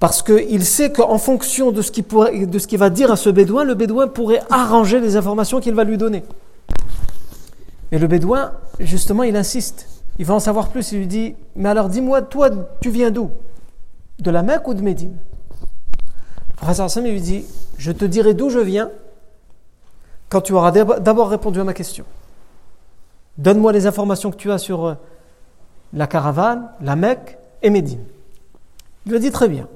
Parce 0.00 0.22
qu'il 0.22 0.64
sait 0.64 0.92
qu'en 0.92 1.18
fonction 1.18 1.72
de 1.72 1.82
ce 1.82 1.90
qu'il 1.90 2.78
va 2.78 2.90
dire 2.90 3.10
à 3.10 3.16
ce 3.16 3.28
bédouin, 3.30 3.64
le 3.64 3.74
bédouin 3.74 4.06
pourrait 4.06 4.42
arranger 4.48 5.00
les 5.00 5.16
informations 5.16 5.60
qu'il 5.60 5.74
va 5.74 5.84
lui 5.84 5.98
donner. 5.98 6.22
Et 7.90 7.98
le 7.98 8.06
bédouin, 8.06 8.52
justement, 8.78 9.24
il 9.24 9.36
insiste. 9.36 9.88
Il 10.18 10.24
va 10.24 10.34
en 10.34 10.40
savoir 10.40 10.68
plus. 10.68 10.92
Il 10.92 11.00
lui 11.00 11.06
dit 11.06 11.34
Mais 11.56 11.68
alors 11.68 11.88
dis-moi, 11.88 12.22
toi, 12.22 12.48
tu 12.80 12.90
viens 12.90 13.10
d'où? 13.10 13.30
De 14.20 14.30
la 14.30 14.42
Mecque 14.42 14.66
ou 14.68 14.74
de 14.74 14.82
Médine? 14.82 15.16
Le 16.50 16.56
professeur 16.56 16.86
Hassan 16.86 17.04
lui 17.04 17.20
dit 17.20 17.44
Je 17.76 17.92
te 17.92 18.04
dirai 18.04 18.34
d'où 18.34 18.50
je 18.50 18.58
viens 18.58 18.90
quand 20.28 20.40
tu 20.40 20.52
auras 20.52 20.70
d'abord 20.70 21.28
répondu 21.28 21.60
à 21.60 21.64
ma 21.64 21.74
question. 21.74 22.04
Donne-moi 23.38 23.72
les 23.72 23.86
informations 23.86 24.30
que 24.30 24.36
tu 24.36 24.50
as 24.50 24.58
sur 24.58 24.84
euh, 24.84 24.94
la 25.92 26.06
caravane, 26.06 26.70
la 26.80 26.96
Mecque 26.96 27.38
et 27.62 27.70
Médine. 27.70 28.04
Il 29.06 29.12
lui 29.12 29.20
dit 29.20 29.30
Très 29.30 29.48
bien. 29.48 29.68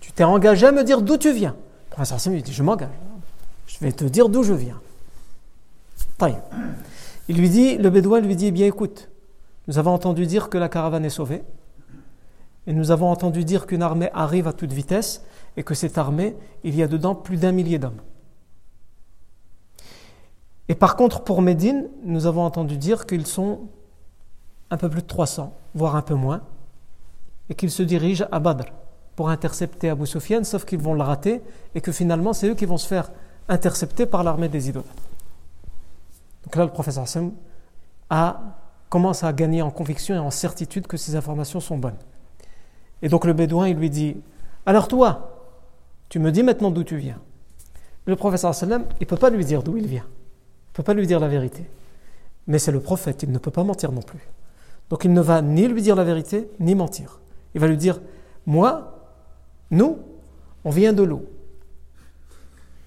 Tu 0.00 0.12
t'es 0.12 0.24
engagé 0.24 0.66
à 0.66 0.72
me 0.72 0.82
dire 0.82 1.02
d'où 1.02 1.16
tu 1.16 1.32
viens. 1.32 1.54
Le 1.98 2.30
lui 2.30 2.42
dit 2.42 2.52
Je 2.52 2.62
m'engage. 2.62 2.88
Je 3.66 3.78
vais 3.80 3.92
te 3.92 4.04
dire 4.04 4.28
d'où 4.28 4.42
je 4.42 4.54
viens. 4.54 4.80
Il 7.28 7.38
lui 7.38 7.48
dit, 7.48 7.76
le 7.78 7.90
bédouin 7.90 8.20
lui 8.20 8.36
dit, 8.36 8.46
eh 8.46 8.50
bien 8.50 8.66
écoute, 8.66 9.08
nous 9.68 9.78
avons 9.78 9.92
entendu 9.92 10.26
dire 10.26 10.48
que 10.48 10.58
la 10.58 10.68
caravane 10.68 11.04
est 11.04 11.10
sauvée, 11.10 11.42
et 12.66 12.72
nous 12.72 12.90
avons 12.90 13.10
entendu 13.10 13.44
dire 13.44 13.66
qu'une 13.66 13.82
armée 13.82 14.10
arrive 14.12 14.46
à 14.46 14.52
toute 14.52 14.72
vitesse, 14.72 15.24
et 15.56 15.62
que 15.62 15.74
cette 15.74 15.98
armée, 15.98 16.36
il 16.64 16.74
y 16.74 16.82
a 16.82 16.88
dedans 16.88 17.14
plus 17.14 17.36
d'un 17.36 17.52
millier 17.52 17.78
d'hommes. 17.78 18.00
Et 20.70 20.76
par 20.76 20.94
contre, 20.94 21.24
pour 21.24 21.42
Médine, 21.42 21.88
nous 22.04 22.26
avons 22.26 22.44
entendu 22.44 22.76
dire 22.76 23.04
qu'ils 23.04 23.26
sont 23.26 23.62
un 24.70 24.76
peu 24.76 24.88
plus 24.88 25.02
de 25.02 25.06
300, 25.08 25.52
voire 25.74 25.96
un 25.96 26.00
peu 26.00 26.14
moins, 26.14 26.42
et 27.48 27.56
qu'ils 27.56 27.72
se 27.72 27.82
dirigent 27.82 28.26
à 28.30 28.38
Badr 28.38 28.66
pour 29.16 29.30
intercepter 29.30 29.90
Abu 29.90 30.06
Sufyan, 30.06 30.44
sauf 30.44 30.64
qu'ils 30.64 30.78
vont 30.78 30.94
le 30.94 31.02
rater, 31.02 31.42
et 31.74 31.80
que 31.80 31.90
finalement, 31.90 32.32
c'est 32.32 32.48
eux 32.48 32.54
qui 32.54 32.66
vont 32.66 32.76
se 32.76 32.86
faire 32.86 33.10
intercepter 33.48 34.06
par 34.06 34.22
l'armée 34.22 34.48
des 34.48 34.68
idolâtres. 34.68 34.94
Donc 36.44 36.54
là, 36.54 36.66
le 36.66 36.70
professeur 36.70 37.02
Hassan 37.02 37.32
commence 38.88 39.24
à 39.24 39.32
gagner 39.32 39.62
en 39.62 39.72
conviction 39.72 40.14
et 40.14 40.18
en 40.18 40.30
certitude 40.30 40.86
que 40.86 40.96
ces 40.96 41.16
informations 41.16 41.58
sont 41.58 41.78
bonnes. 41.78 41.98
Et 43.02 43.08
donc 43.08 43.24
le 43.24 43.32
bédouin, 43.32 43.66
il 43.66 43.76
lui 43.76 43.90
dit 43.90 44.18
Alors 44.66 44.86
toi, 44.86 45.48
tu 46.08 46.20
me 46.20 46.30
dis 46.30 46.44
maintenant 46.44 46.70
d'où 46.70 46.84
tu 46.84 46.96
viens. 46.96 47.18
Le 48.06 48.14
professeur 48.14 48.54
sallam, 48.54 48.84
il 49.00 49.02
ne 49.02 49.06
peut 49.06 49.16
pas 49.16 49.30
lui 49.30 49.44
dire 49.44 49.64
d'où 49.64 49.76
il 49.76 49.88
vient. 49.88 50.06
Ne 50.70 50.76
peut 50.76 50.82
pas 50.82 50.94
lui 50.94 51.06
dire 51.06 51.20
la 51.20 51.28
vérité. 51.28 51.64
Mais 52.46 52.58
c'est 52.58 52.72
le 52.72 52.80
prophète, 52.80 53.22
il 53.22 53.30
ne 53.30 53.38
peut 53.38 53.50
pas 53.50 53.64
mentir 53.64 53.92
non 53.92 54.02
plus. 54.02 54.20
Donc 54.88 55.04
il 55.04 55.12
ne 55.12 55.20
va 55.20 55.42
ni 55.42 55.68
lui 55.68 55.82
dire 55.82 55.94
la 55.94 56.04
vérité, 56.04 56.50
ni 56.58 56.74
mentir. 56.74 57.20
Il 57.54 57.60
va 57.60 57.68
lui 57.68 57.76
dire 57.76 58.00
Moi, 58.46 58.92
nous, 59.70 59.98
on 60.64 60.70
vient 60.70 60.92
de 60.92 61.02
l'eau. 61.02 61.24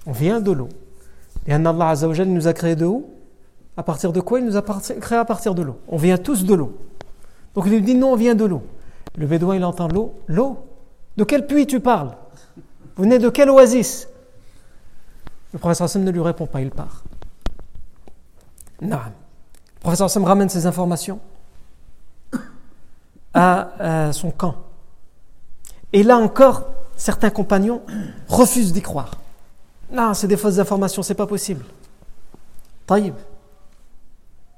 On 0.06 0.12
vient 0.12 0.42
de 0.42 0.52
l'eau. 0.52 0.70
Et 1.48 1.54
Allah 1.54 1.90
Azzawajal 1.90 2.28
nous 2.28 2.48
a 2.48 2.54
créé 2.54 2.76
de 2.76 2.86
où? 2.86 3.06
À 3.76 3.84
partir 3.84 4.14
de 4.14 4.20
quoi? 4.20 4.40
Il 4.40 4.46
nous 4.46 4.58
a 4.58 4.62
créé 4.62 5.18
à 5.18 5.26
partir 5.26 5.56
de 5.56 5.62
l'eau. 5.62 5.80
On 5.88 5.98
vient 5.98 6.18
tous 6.18 6.46
de 6.46 6.54
l'eau. 6.54 6.78
Donc 7.56 7.66
il 7.66 7.72
lui 7.72 7.82
dit 7.82 7.96
non, 7.96 8.14
on 8.14 8.16
vient 8.16 8.36
de 8.36 8.46
l'eau. 8.46 8.64
Le 9.18 9.28
bédouin, 9.28 9.56
il 9.56 9.64
entend 9.64 9.88
l'eau. 9.88 10.14
L'eau 10.28 10.58
De 11.18 11.24
quel 11.24 11.46
puits 11.48 11.68
tu 11.68 11.80
parles? 11.80 12.16
Vous 12.96 13.04
venez 13.04 13.20
de 13.20 13.30
quelle 13.30 13.50
oasis? 13.50 14.08
Le 15.54 15.60
Hassan 15.68 16.04
ne 16.04 16.12
lui 16.12 16.22
répond 16.22 16.48
pas, 16.48 16.62
il 16.62 16.72
part. 16.72 17.04
Non. 18.82 18.98
Le 18.98 19.80
professeur 19.80 20.06
Hassan 20.06 20.24
ramène 20.24 20.50
ses 20.50 20.66
informations 20.66 21.20
à, 23.34 24.12
son 24.14 24.32
camp. 24.32 24.56
Et 25.92 26.04
là 26.04 26.18
encore, 26.18 26.64
certains 26.96 27.30
compagnons 27.30 27.82
refusent 28.28 28.74
d'y 28.74 28.82
croire. 28.82 29.12
Non, 29.92 30.14
c'est 30.14 30.28
des 30.28 30.38
fausses 30.38 30.60
informations, 30.60 31.04
c'est 31.04 31.14
pas 31.14 31.28
possible. 31.28 31.64
Taïb. 32.88 33.16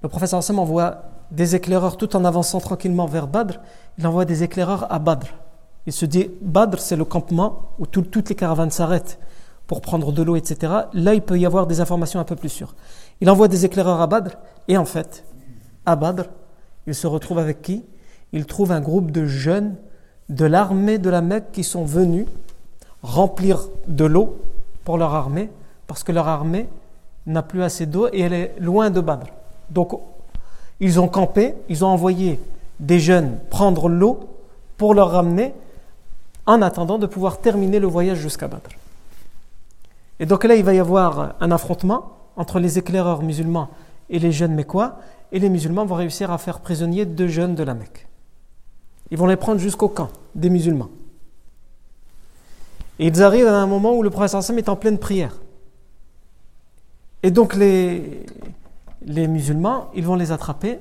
Le 0.01 0.09
professeur 0.09 0.39
Hassan 0.39 0.57
envoie 0.59 1.03
des 1.31 1.55
éclaireurs 1.55 1.97
tout 1.97 2.15
en 2.15 2.23
avançant 2.23 2.59
tranquillement 2.59 3.07
vers 3.07 3.27
Badr. 3.27 3.59
Il 3.97 4.07
envoie 4.07 4.25
des 4.25 4.43
éclaireurs 4.43 4.91
à 4.91 4.99
Badr. 4.99 5.27
Il 5.87 5.93
se 5.93 6.05
dit 6.05 6.29
Badr, 6.41 6.79
c'est 6.79 6.95
le 6.95 7.05
campement 7.05 7.71
où 7.79 7.85
toutes 7.85 8.29
les 8.29 8.35
caravanes 8.35 8.71
s'arrêtent 8.71 9.19
pour 9.67 9.81
prendre 9.81 10.11
de 10.11 10.21
l'eau, 10.21 10.35
etc. 10.35 10.73
Là, 10.93 11.13
il 11.13 11.21
peut 11.21 11.39
y 11.39 11.45
avoir 11.45 11.67
des 11.67 11.81
informations 11.81 12.19
un 12.19 12.23
peu 12.23 12.35
plus 12.35 12.49
sûres. 12.49 12.75
Il 13.21 13.29
envoie 13.29 13.47
des 13.47 13.65
éclaireurs 13.65 14.01
à 14.01 14.07
Badr, 14.07 14.31
et 14.67 14.77
en 14.77 14.85
fait, 14.85 15.23
à 15.85 15.95
Badr, 15.95 16.25
il 16.87 16.95
se 16.95 17.07
retrouve 17.07 17.39
avec 17.39 17.61
qui? 17.61 17.83
Il 18.33 18.45
trouve 18.45 18.71
un 18.71 18.81
groupe 18.81 19.11
de 19.11 19.25
jeunes 19.25 19.75
de 20.29 20.45
l'armée 20.45 20.97
de 20.97 21.09
la 21.09 21.21
Mecque 21.21 21.51
qui 21.51 21.63
sont 21.63 21.85
venus 21.85 22.27
remplir 23.01 23.67
de 23.87 24.05
l'eau 24.05 24.37
pour 24.83 24.97
leur 24.97 25.13
armée, 25.13 25.49
parce 25.87 26.03
que 26.03 26.11
leur 26.11 26.27
armée 26.27 26.67
n'a 27.25 27.43
plus 27.43 27.63
assez 27.63 27.85
d'eau 27.85 28.07
et 28.11 28.21
elle 28.21 28.33
est 28.33 28.55
loin 28.59 28.89
de 28.89 28.99
Badr. 29.01 29.27
Donc, 29.69 29.93
ils 30.79 30.99
ont 30.99 31.07
campé, 31.07 31.55
ils 31.69 31.85
ont 31.85 31.89
envoyé 31.89 32.39
des 32.79 32.99
jeunes 32.99 33.37
prendre 33.49 33.87
l'eau 33.87 34.19
pour 34.77 34.93
leur 34.93 35.11
ramener 35.11 35.53
en 36.45 36.61
attendant 36.61 36.97
de 36.97 37.07
pouvoir 37.07 37.39
terminer 37.39 37.79
le 37.79 37.87
voyage 37.87 38.17
jusqu'à 38.17 38.47
Badr. 38.47 38.69
Et 40.19 40.25
donc 40.25 40.43
là, 40.43 40.55
il 40.55 40.63
va 40.63 40.73
y 40.73 40.79
avoir 40.79 41.35
un 41.39 41.51
affrontement 41.51 42.11
entre 42.37 42.59
les 42.59 42.77
éclaireurs 42.77 43.21
musulmans 43.21 43.69
et 44.09 44.19
les 44.19 44.31
jeunes 44.31 44.53
mécois, 44.53 44.99
et 45.31 45.39
les 45.39 45.49
musulmans 45.49 45.85
vont 45.85 45.95
réussir 45.95 46.31
à 46.31 46.37
faire 46.37 46.59
prisonnier 46.59 47.05
deux 47.05 47.27
jeunes 47.27 47.55
de 47.55 47.63
la 47.63 47.73
Mecque. 47.73 48.07
Ils 49.11 49.17
vont 49.17 49.27
les 49.27 49.35
prendre 49.35 49.59
jusqu'au 49.59 49.87
camp 49.87 50.09
des 50.33 50.49
musulmans. 50.49 50.89
Et 52.99 53.07
ils 53.07 53.23
arrivent 53.23 53.47
à 53.47 53.61
un 53.61 53.67
moment 53.67 53.93
où 53.95 54.03
le 54.03 54.09
prophète 54.09 54.41
Sam 54.41 54.57
est 54.57 54.69
en 54.69 54.75
pleine 54.75 54.97
prière. 54.97 55.35
Et 57.23 57.31
donc 57.31 57.55
les, 57.55 58.25
musulmans, 59.05 59.89
ils 59.95 60.05
vont 60.05 60.15
les 60.15 60.31
attraper. 60.31 60.79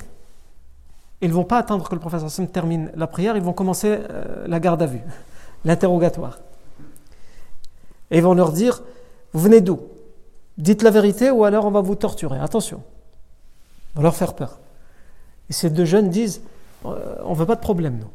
Ils 1.21 1.29
ne 1.29 1.35
vont 1.35 1.45
pas 1.45 1.59
attendre 1.59 1.89
que 1.89 1.95
le 1.95 2.01
professeur 2.01 2.27
Hassan 2.27 2.49
termine 2.49 2.91
la 2.95 3.07
prière, 3.07 3.37
ils 3.37 3.43
vont 3.43 3.55
commencer 3.55 3.99
euh, 4.11 4.47
la 4.47 4.61
garde 4.61 4.83
à 4.83 4.87
vue, 4.87 5.01
l'interrogatoire. 5.65 6.39
Et 8.11 8.19
ils 8.19 8.23
vont 8.23 8.35
leur 8.35 8.53
dire, 8.53 8.83
vous 9.33 9.41
venez 9.41 9.61
d'où? 9.61 9.81
Dites 10.59 10.83
la 10.83 10.91
vérité 10.91 11.31
ou 11.31 11.45
alors 11.45 11.65
on 11.67 11.71
va 11.71 11.81
vous 11.81 11.95
torturer. 11.95 12.39
Attention. 12.39 12.83
On 13.95 14.01
va 14.01 14.05
leur 14.05 14.17
faire 14.17 14.35
peur. 14.35 14.59
Et 15.51 15.53
ces 15.53 15.71
deux 15.71 15.85
jeunes 15.85 16.09
disent, 16.09 16.43
euh, 16.87 17.17
on 17.25 17.31
ne 17.31 17.37
veut 17.37 17.47
pas 17.47 17.57
de 17.57 17.61
problème, 17.61 17.99
nous. 17.99 18.11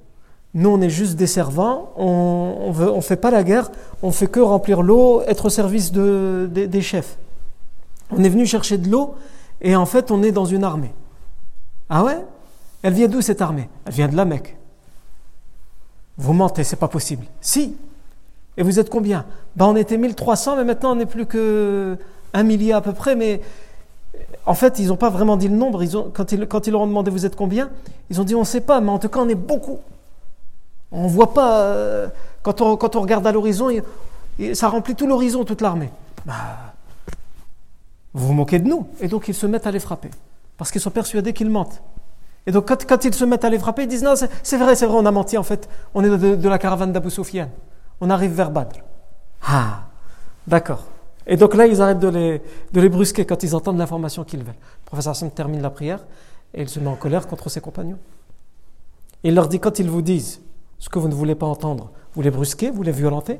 Nous, 0.55 0.69
on 0.69 0.81
est 0.81 0.89
juste 0.89 1.15
des 1.15 1.27
servants, 1.27 1.91
on 1.95 2.73
ne 2.73 3.01
fait 3.01 3.17
pas 3.17 3.29
la 3.29 3.43
guerre, 3.43 3.69
on 4.01 4.11
fait 4.11 4.25
que 4.25 4.39
remplir 4.39 4.81
l'eau, 4.81 5.21
être 5.27 5.45
au 5.45 5.49
service 5.49 5.91
de, 5.91 6.49
des 6.51 6.81
chefs. 6.81 7.19
On 8.09 8.23
est 8.23 8.29
venu 8.29 8.47
chercher 8.47 8.79
de 8.79 8.89
l'eau 8.89 9.13
et 9.61 9.75
en 9.75 9.85
fait, 9.85 10.09
on 10.09 10.23
est 10.23 10.31
dans 10.31 10.45
une 10.45 10.63
armée. 10.63 10.91
Ah 11.87 12.03
ouais? 12.03 12.17
Elle 12.81 12.93
vient 12.93 13.07
d'où 13.07 13.21
cette 13.21 13.41
armée? 13.43 13.69
Elle 13.85 13.93
vient 13.93 14.07
de 14.07 14.15
la 14.15 14.25
Mecque. 14.25 14.57
Vous 16.17 16.33
mentez, 16.33 16.63
c'est 16.63 16.75
pas 16.77 16.87
possible. 16.87 17.25
Si. 17.41 17.77
Et 18.57 18.63
vous 18.63 18.79
êtes 18.79 18.89
combien? 18.89 19.25
Ben, 19.55 19.65
On 19.65 19.75
était 19.75 19.97
1300, 19.97 20.55
mais 20.55 20.63
maintenant 20.63 20.93
on 20.93 20.95
n'est 20.95 21.05
plus 21.05 21.25
que 21.25 21.97
un 22.33 22.43
millier 22.43 22.73
à 22.73 22.81
peu 22.81 22.93
près. 22.93 23.15
Mais 23.15 23.41
en 24.45 24.53
fait, 24.53 24.79
ils 24.79 24.87
n'ont 24.87 24.95
pas 24.95 25.09
vraiment 25.09 25.37
dit 25.37 25.47
le 25.47 25.55
nombre. 25.55 25.83
Ils 25.83 25.91
quand, 26.13 26.31
ils, 26.31 26.71
leur 26.71 26.81
ont 26.81 26.87
demandé 26.87 27.11
vous 27.11 27.25
êtes 27.25 27.35
combien, 27.35 27.69
ils 28.09 28.19
ont 28.19 28.23
dit 28.23 28.35
on 28.35 28.41
ne 28.41 28.45
sait 28.45 28.61
pas, 28.61 28.81
mais 28.81 28.89
en 28.89 28.99
tout 28.99 29.09
cas 29.09 29.19
on 29.19 29.29
est 29.29 29.35
beaucoup. 29.35 29.79
On 30.91 31.03
ne 31.03 31.09
voit 31.09 31.33
pas. 31.33 31.61
Euh, 31.61 32.07
quand, 32.41 32.61
on, 32.61 32.75
regarde 32.75 33.27
à 33.27 33.31
l'horizon, 33.31 33.69
ça 34.53 34.69
remplit 34.69 34.95
tout 34.95 35.07
l'horizon, 35.07 35.43
toute 35.43 35.61
l'armée. 35.61 35.89
Bah, 36.25 36.33
vous 38.13 38.27
vous 38.27 38.33
moquez 38.33 38.59
de 38.59 38.67
nous. 38.67 38.87
Et 39.01 39.07
donc 39.07 39.27
ils 39.27 39.35
se 39.35 39.45
mettent 39.45 39.67
à 39.67 39.71
les 39.71 39.79
frapper. 39.79 40.09
Parce 40.57 40.71
qu'ils 40.71 40.81
sont 40.81 40.89
persuadés 40.89 41.33
qu'ils 41.33 41.49
mentent. 41.49 41.81
Et 42.47 42.51
donc 42.51 42.65
quand, 42.65 43.05
ils 43.05 43.13
se 43.13 43.25
mettent 43.25 43.45
à 43.45 43.49
les 43.49 43.59
frapper, 43.59 43.83
ils 43.83 43.87
disent 43.87 44.03
non, 44.03 44.15
c'est 44.15 44.57
vrai, 44.57 44.75
c'est 44.75 44.85
vrai, 44.85 44.97
on 44.97 45.05
a 45.05 45.11
menti 45.11 45.37
en 45.37 45.43
fait. 45.43 45.69
On 45.93 46.03
est 46.03 46.09
de, 46.09 46.49
la 46.49 46.57
caravane 46.57 46.91
d'Abu 46.91 47.11
Soufiane. 47.11 47.49
On 48.01 48.09
arrive 48.09 48.31
vers 48.31 48.49
Badr. 48.49 48.79
Ah, 49.45 49.81
d'accord. 50.47 50.85
Et 51.29 51.37
donc 51.37 51.55
là, 51.55 51.67
ils 51.67 51.81
arrêtent 51.81 51.99
de 51.99 52.09
les, 52.09 52.41
de 52.73 52.81
les 52.81 52.89
brusquer 52.89 53.25
quand 53.25 53.41
ils 53.43 53.55
entendent 53.55 53.77
l'information 53.77 54.25
qu'ils 54.25 54.43
veulent. 54.43 54.55
Le 54.55 54.85
professeur 54.85 55.11
Hassan 55.11 55.31
termine 55.31 55.61
la 55.61 55.69
prière 55.69 56.03
et 56.53 56.61
il 56.61 56.67
se 56.67 56.79
met 56.81 56.87
en 56.87 56.95
colère 56.95 57.27
contre 57.27 57.49
ses 57.49 57.61
compagnons. 57.61 57.99
il 59.23 59.33
leur 59.35 59.47
dit 59.47 59.59
quand 59.61 59.79
ils 59.79 59.89
vous 59.89 60.01
disent 60.01 60.41
ce 60.79 60.89
que 60.89 60.99
vous 60.99 61.07
ne 61.07 61.13
voulez 61.13 61.35
pas 61.35 61.45
entendre, 61.45 61.91
vous 62.15 62.21
les 62.21 62.31
brusquez, 62.31 62.71
vous 62.71 62.83
les 62.83 62.91
violentez. 62.91 63.39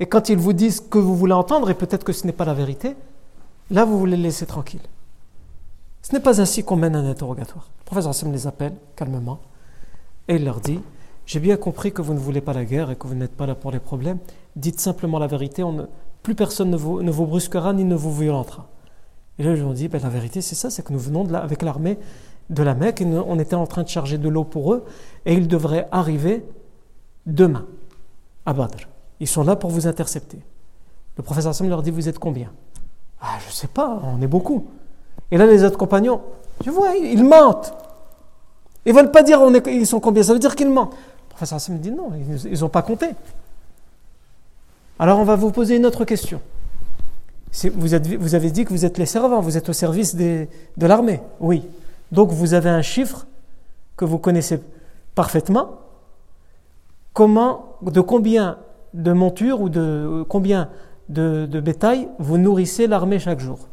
Et 0.00 0.06
quand 0.06 0.30
ils 0.30 0.38
vous 0.38 0.54
disent 0.54 0.76
ce 0.76 0.80
que 0.82 0.98
vous 0.98 1.14
voulez 1.14 1.34
entendre, 1.34 1.68
et 1.68 1.74
peut-être 1.74 2.04
que 2.04 2.12
ce 2.12 2.26
n'est 2.26 2.32
pas 2.32 2.44
la 2.44 2.54
vérité, 2.54 2.96
Là, 3.72 3.86
vous 3.86 3.98
voulez 3.98 4.16
les 4.16 4.24
laisser 4.24 4.44
tranquilles. 4.44 4.82
Ce 6.02 6.12
n'est 6.12 6.20
pas 6.20 6.40
ainsi 6.42 6.62
qu'on 6.62 6.76
mène 6.76 6.94
un 6.94 7.08
interrogatoire. 7.08 7.70
Le 7.80 7.84
professeur 7.86 8.10
Hassan 8.10 8.30
les 8.30 8.46
appelle 8.46 8.74
calmement 8.96 9.38
et 10.28 10.36
il 10.36 10.44
leur 10.44 10.60
dit 10.60 10.80
J'ai 11.24 11.40
bien 11.40 11.56
compris 11.56 11.90
que 11.90 12.02
vous 12.02 12.12
ne 12.12 12.18
voulez 12.18 12.42
pas 12.42 12.52
la 12.52 12.66
guerre 12.66 12.90
et 12.90 12.96
que 12.96 13.06
vous 13.06 13.14
n'êtes 13.14 13.34
pas 13.34 13.46
là 13.46 13.54
pour 13.54 13.70
les 13.70 13.78
problèmes. 13.78 14.18
Dites 14.56 14.78
simplement 14.78 15.18
la 15.18 15.26
vérité, 15.26 15.62
on 15.62 15.88
plus 16.22 16.34
personne 16.34 16.70
ne 16.70 16.76
vous, 16.76 17.02
ne 17.02 17.10
vous, 17.10 17.26
brusquera 17.26 17.72
ni 17.72 17.84
ne 17.84 17.94
vous 17.94 18.12
violentera. 18.14 18.68
Et 19.38 19.42
là, 19.42 19.54
je 19.54 19.64
me 19.64 19.74
dis, 19.74 19.88
ben, 19.88 20.00
la 20.02 20.08
vérité, 20.08 20.40
c'est 20.40 20.54
ça, 20.54 20.70
c'est 20.70 20.84
que 20.84 20.92
nous 20.92 20.98
venons 20.98 21.32
avec 21.34 21.62
l'armée 21.62 21.98
de 22.50 22.62
la 22.62 22.74
Mecque 22.74 23.00
et 23.00 23.06
on 23.06 23.38
était 23.38 23.54
en 23.54 23.66
train 23.66 23.82
de 23.82 23.88
charger 23.88 24.18
de 24.18 24.28
l'eau 24.28 24.44
pour 24.44 24.74
eux 24.74 24.84
et 25.24 25.34
ils 25.34 25.48
devraient 25.48 25.88
arriver 25.90 26.44
demain 27.26 27.64
à 28.46 28.52
Badr. 28.52 28.88
Ils 29.20 29.28
sont 29.28 29.44
là 29.44 29.56
pour 29.56 29.70
vous 29.70 29.86
intercepter. 29.86 30.38
Le 31.16 31.22
professeur 31.22 31.50
Hassan 31.50 31.68
leur 31.68 31.82
dit, 31.82 31.90
vous 31.90 32.08
êtes 32.08 32.18
combien? 32.18 32.50
Ah, 33.20 33.38
je 33.40 33.48
ne 33.48 33.52
sais 33.52 33.68
pas, 33.68 34.00
on 34.04 34.20
est 34.20 34.26
beaucoup. 34.26 34.66
Et 35.30 35.38
là, 35.38 35.46
les 35.46 35.64
autres 35.64 35.78
compagnons, 35.78 36.20
tu 36.62 36.70
vois, 36.70 36.96
ils 36.96 37.24
mentent. 37.24 37.74
Ils 38.84 38.92
ne 38.92 38.98
veulent 38.98 39.12
pas 39.12 39.22
dire 39.22 39.40
on 39.40 39.54
est, 39.54 39.66
ils 39.68 39.86
sont 39.86 40.00
combien, 40.00 40.22
ça 40.22 40.32
veut 40.32 40.38
dire 40.38 40.56
qu'ils 40.56 40.70
mentent. 40.70 40.92
Le 40.92 41.28
professeur 41.30 41.56
Hassan 41.56 41.78
dit, 41.78 41.90
non, 41.90 42.10
ils 42.44 42.60
n'ont 42.60 42.68
pas 42.68 42.82
compté. 42.82 43.06
Alors 44.98 45.18
on 45.18 45.24
va 45.24 45.36
vous 45.36 45.50
poser 45.50 45.76
une 45.76 45.86
autre 45.86 46.04
question. 46.04 46.40
Vous, 47.74 47.94
avez 47.94 48.50
dit 48.50 48.64
que 48.64 48.70
vous 48.70 48.84
êtes 48.84 48.96
les 48.96 49.06
servants, 49.06 49.40
vous 49.40 49.56
êtes 49.58 49.68
au 49.68 49.72
service 49.74 50.16
de 50.16 50.46
l'armée. 50.78 51.20
Oui. 51.40 51.68
Donc 52.10 52.30
vous 52.30 52.54
avez 52.54 52.70
un 52.70 52.82
chiffre 52.82 53.26
que 53.96 54.04
vous 54.04 54.18
connaissez 54.18 54.60
parfaitement. 55.14 55.78
De 57.14 58.00
combien 58.00 58.58
de 58.94 59.12
montures 59.12 59.60
ou 59.60 59.68
de 59.68 60.24
combien 60.28 60.70
de, 61.10 61.46
de 61.46 61.60
bétail 61.60 62.08
vous 62.18 62.38
nourrissez 62.38 62.86
l'armée 62.86 63.18
chaque 63.18 63.40
jour? 63.40 63.68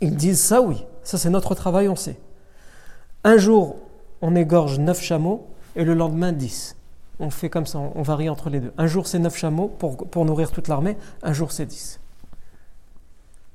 Ils 0.00 0.14
disent 0.14 0.40
ça, 0.40 0.60
oui. 0.60 0.84
Ça, 1.02 1.18
c'est 1.18 1.30
notre 1.30 1.54
travail, 1.54 1.88
on 1.88 1.96
sait. 1.96 2.18
Un 3.24 3.36
jour, 3.36 3.76
on 4.22 4.36
égorge 4.36 4.78
neuf 4.78 5.00
chameaux 5.00 5.46
et 5.74 5.84
le 5.84 5.94
lendemain, 5.94 6.32
dix 6.32 6.75
on 7.18 7.30
fait 7.30 7.48
comme 7.48 7.66
ça, 7.66 7.78
on 7.78 8.02
varie 8.02 8.28
entre 8.28 8.50
les 8.50 8.60
deux. 8.60 8.72
Un 8.76 8.86
jour 8.86 9.06
c'est 9.06 9.18
neuf 9.18 9.36
chameaux 9.36 9.68
pour, 9.68 9.96
pour 9.96 10.24
nourrir 10.24 10.50
toute 10.50 10.68
l'armée, 10.68 10.96
un 11.22 11.32
jour 11.32 11.52
c'est 11.52 11.66
dix. 11.66 12.00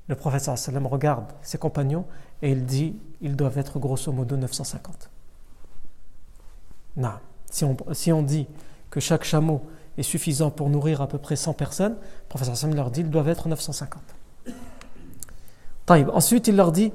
Le 0.07 0.15
prophète 0.15 0.41
sallam 0.41 0.87
regarde 0.87 1.25
ses 1.41 1.57
compagnons 1.57 2.05
et 2.41 2.51
il 2.51 2.65
dit 2.65 2.95
ils 3.21 3.35
doivent 3.35 3.57
être 3.57 3.79
grosso 3.79 4.11
modo 4.11 4.35
950. 4.35 5.09
Non. 6.97 7.13
Si 7.49 7.63
on, 7.63 7.77
si 7.93 8.11
on 8.11 8.23
dit 8.23 8.47
que 8.89 8.99
chaque 8.99 9.23
chameau 9.23 9.61
est 9.97 10.03
suffisant 10.03 10.51
pour 10.51 10.69
nourrir 10.69 11.01
à 11.01 11.07
peu 11.07 11.17
près 11.17 11.35
100 11.35 11.53
personnes, 11.53 11.93
le 11.93 12.27
prophète 12.29 12.55
sallam 12.55 12.75
leur 12.75 12.91
dit 12.91 13.01
ils 13.01 13.09
doivent 13.09 13.29
être 13.29 13.47
950. 13.47 14.01
Ensuite 15.89 16.47
il 16.47 16.55
leur 16.55 16.71
dit 16.71 16.91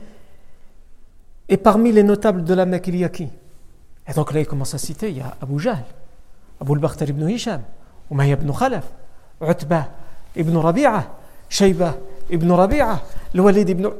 et 1.48 1.56
parmi 1.56 1.92
les 1.92 2.02
notables 2.02 2.44
de 2.44 2.54
la 2.54 2.66
Mecque 2.66 2.88
il 2.88 2.96
y 2.96 3.04
a 3.04 3.08
qui? 3.08 3.28
Et 4.08 4.12
donc 4.14 4.32
là 4.32 4.40
il 4.40 4.46
commence 4.46 4.74
à 4.74 4.78
citer 4.78 5.10
il 5.10 5.18
y 5.18 5.20
a 5.20 5.36
Abu 5.40 5.58
Jahl. 5.58 5.84
أبو 6.61 6.73
البختر 6.73 7.11
بن 7.11 7.33
هشام 7.33 7.63
أمية 8.11 8.35
بن 8.35 8.51
خلف 8.51 8.83
عتبة 9.41 9.85
ابن 10.37 10.57
ربيعة 10.57 11.07
شيبة 11.49 11.93
ابن 12.31 12.51
ربيعة 12.51 13.01
الوليد 13.35 13.71
بن 13.71 13.91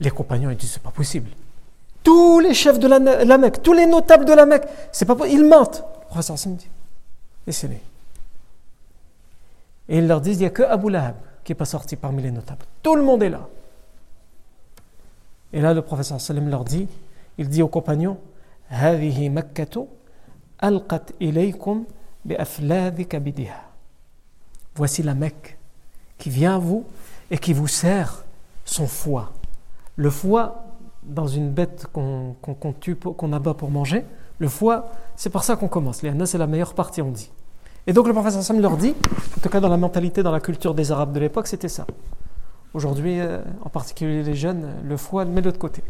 Les 0.00 0.10
compagnons 0.10 0.50
ils 0.50 0.56
disent 0.56 0.70
c'est 0.70 0.82
pas 0.82 0.92
possible. 0.92 1.28
Tous 2.04 2.38
les 2.38 2.54
chefs 2.54 2.78
de 2.78 2.86
la, 2.86 3.00
la 3.00 3.36
Mecque, 3.36 3.60
tous 3.64 3.72
les 3.72 3.84
notables 3.84 4.24
de 4.24 4.32
la 4.32 4.46
Mecque, 4.46 4.68
c'est 4.92 5.04
pas 5.06 5.16
ils 5.26 5.44
mentent. 5.44 5.82
Le 6.02 6.06
professeur 6.06 6.34
Hassan 6.34 6.54
dit 6.54 6.68
laissez-les. 7.46 7.82
Et 9.88 9.98
ils 9.98 10.06
leur 10.06 10.20
disent 10.20 10.36
il 10.36 10.42
n'y 10.42 10.46
a 10.46 10.50
que 10.50 10.62
Abu 10.62 10.88
Lahab 10.88 11.16
qui 11.42 11.50
n'est 11.50 11.56
pas 11.56 11.64
sorti 11.64 11.96
parmi 11.96 12.22
les 12.22 12.30
notables. 12.30 12.64
Tout 12.80 12.94
le 12.94 13.02
monde 13.02 13.24
est 13.24 13.28
là. 13.28 13.48
Et 15.52 15.60
là, 15.60 15.74
le 15.74 15.82
professeur 15.82 16.20
Salem 16.20 16.48
leur 16.48 16.64
dit 16.64 16.86
il 17.38 17.48
dit 17.48 17.62
aux 17.62 17.68
compagnons 17.68 18.18
هذه 18.68 19.28
مكة 19.28 19.86
Voici 24.75 25.03
la 25.03 25.13
Mecque 25.13 25.57
qui 26.17 26.29
vient 26.29 26.55
à 26.55 26.57
vous 26.57 26.85
et 27.29 27.37
qui 27.37 27.51
vous 27.51 27.67
sert 27.67 28.23
son 28.63 28.87
foie. 28.87 29.33
Le 29.97 30.09
foie, 30.09 30.67
dans 31.03 31.27
une 31.27 31.49
bête 31.49 31.87
qu'on 31.91 32.73
tue, 32.79 32.95
qu'on 32.95 33.33
abat 33.33 33.53
pour 33.53 33.71
manger, 33.71 34.05
le 34.39 34.47
foie, 34.47 34.89
c'est 35.17 35.29
par 35.29 35.43
ça 35.43 35.57
qu'on 35.57 35.67
commence. 35.67 36.01
Les 36.01 36.13
c'est 36.25 36.37
la 36.37 36.47
meilleure 36.47 36.75
partie, 36.75 37.01
on 37.01 37.11
dit. 37.11 37.29
Et 37.85 37.91
donc 37.91 38.07
le 38.07 38.13
professeur 38.13 38.41
Sam 38.41 38.61
leur 38.61 38.77
dit, 38.77 38.95
en 39.37 39.41
tout 39.41 39.49
cas 39.49 39.59
dans 39.59 39.67
la 39.67 39.75
mentalité, 39.75 40.23
dans 40.23 40.31
la 40.31 40.39
culture 40.39 40.73
des 40.73 40.93
Arabes 40.93 41.11
de 41.11 41.19
l'époque, 41.19 41.47
c'était 41.47 41.67
ça. 41.67 41.85
Aujourd'hui, 42.73 43.19
euh, 43.19 43.41
en 43.65 43.69
particulier 43.69 44.23
les 44.23 44.35
jeunes, 44.35 44.65
le 44.85 44.95
foie, 44.95 45.25
met 45.25 45.41
de 45.41 45.47
l'autre 45.47 45.59
côté. 45.59 45.83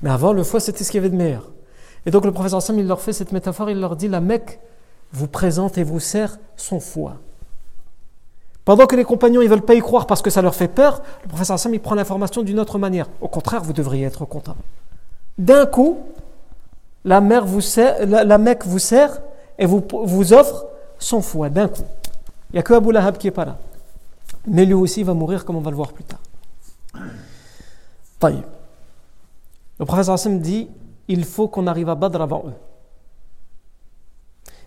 Mais 0.00 0.10
avant, 0.10 0.32
le 0.32 0.44
foie, 0.44 0.60
c'était 0.60 0.84
ce 0.84 0.92
qu'il 0.92 0.98
y 0.98 1.04
avait 1.04 1.10
de 1.10 1.16
meilleur. 1.16 1.50
Et 2.06 2.10
donc 2.10 2.24
le 2.24 2.32
professeur 2.32 2.62
Sam, 2.62 2.78
il 2.78 2.86
leur 2.86 3.00
fait 3.00 3.12
cette 3.12 3.32
métaphore, 3.32 3.70
il 3.70 3.80
leur 3.80 3.96
dit 3.96 4.08
la 4.08 4.20
Mecque 4.20 4.60
vous 5.12 5.28
présente 5.28 5.78
et 5.78 5.84
vous 5.84 6.00
sert 6.00 6.38
son 6.56 6.80
foie. 6.80 7.16
Pendant 8.64 8.86
que 8.86 8.96
les 8.96 9.04
compagnons 9.04 9.42
ne 9.42 9.46
veulent 9.46 9.62
pas 9.62 9.74
y 9.74 9.80
croire 9.80 10.06
parce 10.06 10.22
que 10.22 10.30
ça 10.30 10.42
leur 10.42 10.54
fait 10.54 10.68
peur, 10.68 11.02
le 11.22 11.28
professeur 11.28 11.58
Sam 11.58 11.74
il 11.74 11.80
prend 11.80 11.94
l'information 11.94 12.42
d'une 12.42 12.58
autre 12.58 12.78
manière. 12.78 13.08
Au 13.20 13.28
contraire, 13.28 13.62
vous 13.62 13.72
devriez 13.72 14.06
être 14.06 14.24
content. 14.24 14.56
D'un 15.38 15.66
coup, 15.66 15.98
la, 17.04 17.20
mer 17.20 17.44
vous 17.44 17.60
sert, 17.60 18.06
la, 18.06 18.38
Mecque 18.38 18.64
vous 18.66 18.78
sert 18.78 19.20
et 19.58 19.66
vous, 19.66 19.84
vous 20.04 20.32
offre 20.32 20.66
son 20.98 21.20
foie, 21.20 21.50
d'un 21.50 21.68
coup. 21.68 21.84
Il 22.50 22.54
n'y 22.54 22.58
a 22.60 22.62
que 22.62 22.72
Abu 22.74 22.92
Lahab 22.92 23.18
qui 23.18 23.26
n'est 23.26 23.32
pas 23.32 23.44
là. 23.44 23.58
Mais 24.46 24.64
lui 24.64 24.74
aussi 24.74 25.02
va 25.02 25.14
mourir 25.14 25.44
comme 25.44 25.56
on 25.56 25.60
va 25.60 25.70
le 25.70 25.76
voir 25.76 25.92
plus 25.92 26.04
tard. 26.04 26.20
Le 29.78 29.84
professeur 29.84 30.14
Hassan 30.14 30.40
dit 30.40 30.68
il 31.08 31.24
faut 31.24 31.48
qu'on 31.48 31.66
arrive 31.66 31.88
à 31.88 31.94
Badr 31.94 32.20
avant 32.20 32.44
eux. 32.46 32.54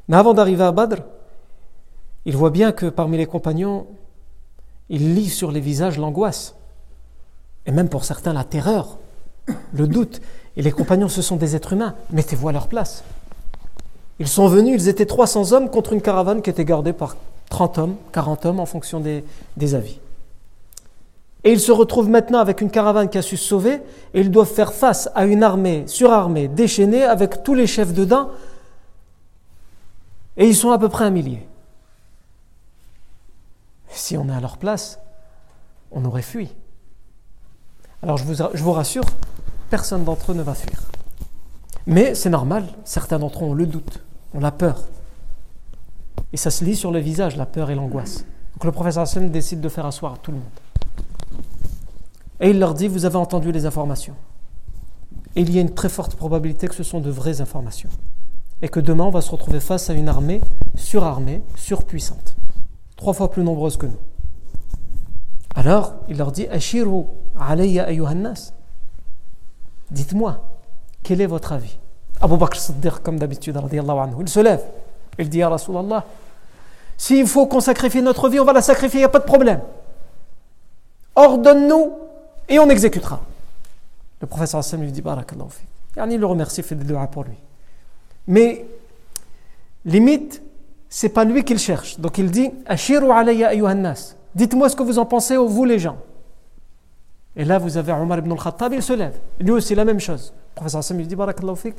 Mais 0.08 0.18
avant 0.18 0.34
d'arriver 0.34 0.64
à 0.64 0.72
Badr, 0.72 1.02
il 2.26 2.36
voit 2.36 2.50
bien 2.50 2.72
que 2.72 2.88
parmi 2.88 3.18
les 3.18 3.26
compagnons, 3.26 3.88
il 4.90 5.16
lit 5.16 5.30
sur 5.30 5.52
les 5.52 5.60
visages 5.60 5.98
l'angoisse, 5.98 6.56
et 7.66 7.72
même 7.72 7.90
pour 7.90 8.06
certains 8.06 8.34
la 8.34 8.44
terreur, 8.44 8.98
le 9.74 9.88
doute. 9.88 10.22
Et 10.56 10.62
les 10.62 10.72
compagnons, 10.72 11.10
ce 11.10 11.22
sont 11.22 11.36
des 11.36 11.56
êtres 11.56 11.74
humains, 11.74 11.96
mettez-vous 12.12 12.50
à 12.50 12.52
leur 12.52 12.68
place. 12.68 13.04
Ils 14.20 14.28
sont 14.28 14.48
venus, 14.48 14.82
ils 14.82 14.88
étaient 14.88 15.06
300 15.06 15.52
hommes 15.52 15.70
contre 15.70 15.94
une 15.94 16.02
caravane 16.02 16.42
qui 16.42 16.50
était 16.50 16.66
gardée 16.66 16.94
par 16.94 17.18
30 17.50 17.78
hommes, 17.78 17.96
40 18.14 18.46
hommes 18.46 18.60
en 18.60 18.66
fonction 18.66 19.00
des, 19.00 19.24
des 19.58 19.76
avis. 19.76 20.00
Et 21.48 21.54
ils 21.54 21.62
se 21.62 21.72
retrouvent 21.72 22.10
maintenant 22.10 22.40
avec 22.40 22.60
une 22.60 22.70
caravane 22.70 23.08
qui 23.08 23.18
a 23.18 23.22
su 23.22 23.38
se 23.38 23.48
sauver, 23.48 23.82
et 24.14 24.20
ils 24.20 24.32
doivent 24.32 24.52
faire 24.52 24.74
face 24.74 25.10
à 25.16 25.24
une 25.24 25.44
armée 25.44 25.86
surarmée, 25.88 26.50
déchaînée, 26.50 27.06
avec 27.06 27.42
tous 27.42 27.54
les 27.54 27.68
chefs 27.68 27.94
dedans, 27.94 28.32
et 30.36 30.46
ils 30.46 30.58
sont 30.58 30.72
à 30.72 30.78
peu 30.78 30.90
près 30.90 31.06
un 31.06 31.10
millier. 31.10 31.48
Si 33.88 34.18
on 34.18 34.28
est 34.28 34.34
à 34.34 34.42
leur 34.42 34.58
place, 34.58 35.00
on 35.92 36.04
aurait 36.04 36.22
fui. 36.22 36.54
Alors 38.04 38.18
je 38.18 38.26
vous, 38.26 38.74
rassure, 38.74 39.06
personne 39.70 40.04
d'entre 40.04 40.34
eux 40.34 40.36
ne 40.36 40.44
va 40.44 40.54
fuir. 40.54 40.82
Mais 41.86 42.14
c'est 42.14 42.30
normal, 42.30 42.66
certains 42.84 43.20
d'entre 43.20 43.46
eux 43.46 43.48
ont 43.48 43.54
le 43.54 43.68
doute, 43.68 44.04
ont 44.34 44.42
la 44.42 44.52
peur. 44.52 44.84
Et 46.34 46.38
ça 46.38 46.52
se 46.52 46.66
lit 46.66 46.76
sur 46.76 46.92
le 46.92 47.00
visage, 47.00 47.38
la 47.38 47.46
peur 47.46 47.70
et 47.70 47.76
l'angoisse. 47.76 48.26
Donc 48.56 48.66
le 48.66 48.74
professeur 48.74 49.04
Hassan 49.04 49.32
décide 49.32 49.62
de 49.62 49.70
faire 49.70 49.86
asseoir 49.86 50.20
tout 50.20 50.32
le 50.32 50.40
monde. 50.40 50.67
Et 52.40 52.50
il 52.52 52.60
leur 52.60 52.74
dit, 52.74 52.88
vous 52.88 53.06
avez 53.06 53.16
entendu 53.16 53.52
les 53.52 53.66
informations. 53.66 54.16
Et 55.36 55.42
il 55.42 55.54
y 55.54 55.58
a 55.58 55.62
une 55.62 55.74
très 55.74 55.90
forte 55.90 56.16
probabilité 56.16 56.68
que 56.68 56.76
ce 56.76 56.84
sont 56.84 57.00
de 57.00 57.10
vraies 57.10 57.42
informations. 57.42 57.90
Et 58.62 58.70
que 58.70 58.80
demain, 58.80 59.06
on 59.06 59.12
va 59.12 59.22
se 59.22 59.32
retrouver 59.32 59.60
face 59.60 59.90
à 59.90 59.94
une 59.94 60.10
armée 60.10 60.42
surarmée, 60.76 61.42
surpuissante. 61.56 62.36
Trois 62.96 63.14
fois 63.14 63.30
plus 63.30 63.44
nombreuse 63.44 63.78
que 63.78 63.86
nous. 63.86 64.00
Alors, 65.56 65.94
il 66.08 66.18
leur 66.18 66.32
dit, 66.32 66.48
Ashiru 66.48 67.04
alayya 67.40 67.86
ayuhannas. 67.86 68.54
Dites-moi, 69.92 70.44
quel 71.04 71.22
est 71.22 71.28
votre 71.28 71.54
avis? 71.54 71.78
Abu 72.20 72.38
Bakr 72.38 72.58
comme 73.04 73.20
d'habitude, 73.20 73.60
il 73.72 74.30
se 74.30 74.40
lève. 74.40 74.64
Il 75.20 75.30
dit, 75.30 75.38
Ya 75.40 75.50
Rasulallah, 75.50 76.06
s'il 76.98 77.28
faut 77.28 77.46
qu'on 77.46 77.60
sacrifie 77.60 78.02
notre 78.02 78.30
vie, 78.30 78.40
on 78.40 78.46
va 78.46 78.54
la 78.54 78.62
sacrifier, 78.62 79.00
il 79.00 79.02
n'y 79.02 79.06
a 79.06 79.10
pas 79.10 79.20
de 79.20 79.26
problème. 79.26 79.62
Ordonne-nous 81.16 81.94
et 82.50 82.60
on 82.60 82.70
exécutera. 82.70 83.22
Le 84.22 84.28
professeur 84.28 84.60
Hassan 84.60 84.82
lui 84.82 84.92
dit 84.92 85.02
Barakallahu 85.02 85.50
fi. 85.50 85.66
Il 86.10 86.20
le 86.20 86.26
remercie, 86.26 86.64
fait 86.64 86.76
des 86.76 86.86
doigts 86.86 87.08
pour 87.08 87.24
lui. 87.24 87.38
Mais 88.28 88.66
limite, 89.86 90.42
c'est 90.90 91.10
pas 91.10 91.24
lui 91.24 91.44
qu'il 91.44 91.60
cherche. 91.60 92.00
Donc 92.00 92.18
il 92.18 92.32
dit 92.32 92.52
Ashiru 92.66 93.12
alayya 93.12 93.74
nas. 93.74 94.16
Dites-moi 94.36 94.70
ce 94.70 94.76
que 94.76 94.84
vous 94.84 95.00
en 95.00 95.06
pensez, 95.06 95.36
vous 95.36 95.66
les 95.66 95.80
gens. 95.80 95.98
Et 97.36 97.46
là, 97.46 97.58
vous 97.60 97.78
avez 97.78 97.92
Omar 97.92 98.20
ibn 98.20 98.32
al-Khattab, 98.32 98.74
il 98.74 98.82
se 98.82 98.94
lève. 98.94 99.18
Lui 99.40 99.52
aussi, 99.52 99.76
la 99.76 99.86
même 99.86 100.00
chose. 100.00 100.34
Le 100.52 100.56
professeur 100.56 100.80
Hassan 100.80 100.98
lui 100.98 101.06
dit 101.06 101.16
Barakallahu 101.16 101.56
fik. 101.56 101.76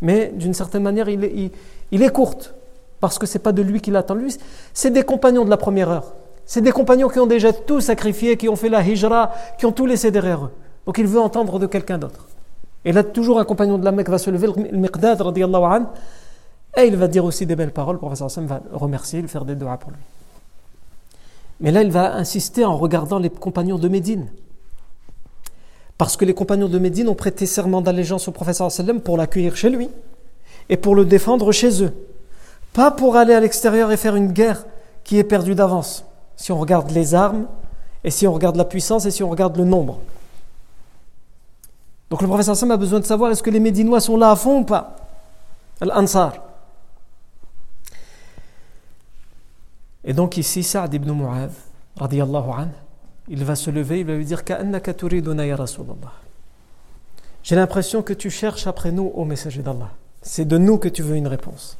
Mais 0.00 0.32
d'une 0.34 0.54
certaine 0.54 0.82
manière, 0.82 1.08
il 1.08 1.24
est, 1.24 1.32
il, 1.34 1.50
il 1.90 2.02
est 2.02 2.10
courte. 2.10 2.54
Parce 3.00 3.18
que 3.18 3.26
c'est 3.26 3.38
pas 3.38 3.52
de 3.52 3.62
lui 3.62 3.80
qu'il 3.80 3.94
attend. 3.96 4.14
Lui, 4.14 4.36
c'est 4.72 4.90
des 4.90 5.02
compagnons 5.02 5.44
de 5.44 5.50
la 5.50 5.56
première 5.56 5.90
heure. 5.90 6.14
C'est 6.46 6.60
des 6.60 6.70
compagnons 6.70 7.08
qui 7.08 7.18
ont 7.18 7.26
déjà 7.26 7.52
tout 7.52 7.80
sacrifié, 7.80 8.36
qui 8.36 8.48
ont 8.48 8.56
fait 8.56 8.68
la 8.68 8.80
hijra, 8.80 9.32
qui 9.58 9.66
ont 9.66 9.72
tout 9.72 9.84
laissé 9.84 10.12
derrière 10.12 10.44
eux. 10.44 10.52
Donc 10.86 10.96
il 10.98 11.06
veut 11.06 11.20
entendre 11.20 11.58
de 11.58 11.66
quelqu'un 11.66 11.98
d'autre. 11.98 12.26
Et 12.84 12.92
là, 12.92 13.02
toujours 13.02 13.40
un 13.40 13.44
compagnon 13.44 13.78
de 13.78 13.84
la 13.84 13.90
Mecque 13.90 14.08
va 14.08 14.18
se 14.18 14.30
lever, 14.30 14.46
le 14.46 14.78
Miqdad, 14.78 15.20
an, 15.20 15.86
Et 16.76 16.84
il 16.86 16.96
va 16.96 17.08
dire 17.08 17.24
aussi 17.24 17.44
des 17.44 17.56
belles 17.56 17.72
paroles, 17.72 17.96
le 17.96 17.98
professeur 17.98 18.26
Hassan 18.26 18.46
va 18.46 18.62
remercier, 18.72 19.20
lui 19.20 19.28
faire 19.28 19.44
des 19.44 19.56
doigts 19.56 19.76
pour 19.76 19.90
lui. 19.90 19.98
Mais 21.58 21.72
là, 21.72 21.82
il 21.82 21.90
va 21.90 22.14
insister 22.14 22.64
en 22.64 22.76
regardant 22.76 23.18
les 23.18 23.28
compagnons 23.28 23.78
de 23.78 23.88
Médine. 23.88 24.28
Parce 25.98 26.16
que 26.16 26.24
les 26.24 26.34
compagnons 26.34 26.68
de 26.68 26.78
Médine 26.78 27.08
ont 27.08 27.14
prêté 27.14 27.44
serment 27.46 27.80
d'allégeance 27.80 28.28
au 28.28 28.30
professeur 28.30 28.70
sallam 28.70 29.00
pour 29.00 29.16
l'accueillir 29.16 29.56
chez 29.56 29.70
lui 29.70 29.88
et 30.68 30.76
pour 30.76 30.94
le 30.94 31.04
défendre 31.04 31.50
chez 31.50 31.82
eux. 31.82 31.92
Pas 32.72 32.92
pour 32.92 33.16
aller 33.16 33.34
à 33.34 33.40
l'extérieur 33.40 33.90
et 33.90 33.96
faire 33.96 34.14
une 34.14 34.32
guerre 34.32 34.64
qui 35.02 35.18
est 35.18 35.24
perdue 35.24 35.56
d'avance. 35.56 36.05
Si 36.36 36.52
on 36.52 36.58
regarde 36.58 36.90
les 36.90 37.14
armes, 37.14 37.46
et 38.04 38.10
si 38.10 38.26
on 38.26 38.32
regarde 38.32 38.56
la 38.56 38.64
puissance, 38.64 39.06
et 39.06 39.10
si 39.10 39.22
on 39.22 39.30
regarde 39.30 39.56
le 39.56 39.64
nombre. 39.64 39.98
Donc 42.10 42.22
le 42.22 42.28
professeur 42.28 42.56
Sam 42.56 42.70
a 42.70 42.76
besoin 42.76 43.00
de 43.00 43.04
savoir 43.04 43.32
est-ce 43.32 43.42
que 43.42 43.50
les 43.50 43.60
Médinois 43.60 44.00
sont 44.00 44.16
là 44.16 44.30
à 44.30 44.36
fond 44.36 44.60
ou 44.60 44.64
pas? 44.64 44.96
Al-Ansar. 45.80 46.34
Et 50.04 50.12
donc 50.12 50.36
ici, 50.36 50.62
Saad 50.62 50.94
ibn 50.94 51.10
Mu'adh, 51.10 51.50
anhu, 51.98 52.68
il 53.28 53.44
va 53.44 53.56
se 53.56 53.70
lever, 53.70 54.00
il 54.00 54.06
va 54.06 54.14
lui 54.14 54.24
dire 54.24 54.42
J'ai 57.42 57.56
l'impression 57.56 58.02
que 58.02 58.12
tu 58.12 58.30
cherches 58.30 58.68
après 58.68 58.92
nous, 58.92 59.10
au 59.14 59.24
messager 59.24 59.62
d'Allah. 59.62 59.90
C'est 60.22 60.44
de 60.44 60.58
nous 60.58 60.78
que 60.78 60.88
tu 60.88 61.02
veux 61.02 61.16
une 61.16 61.26
réponse. 61.26 61.76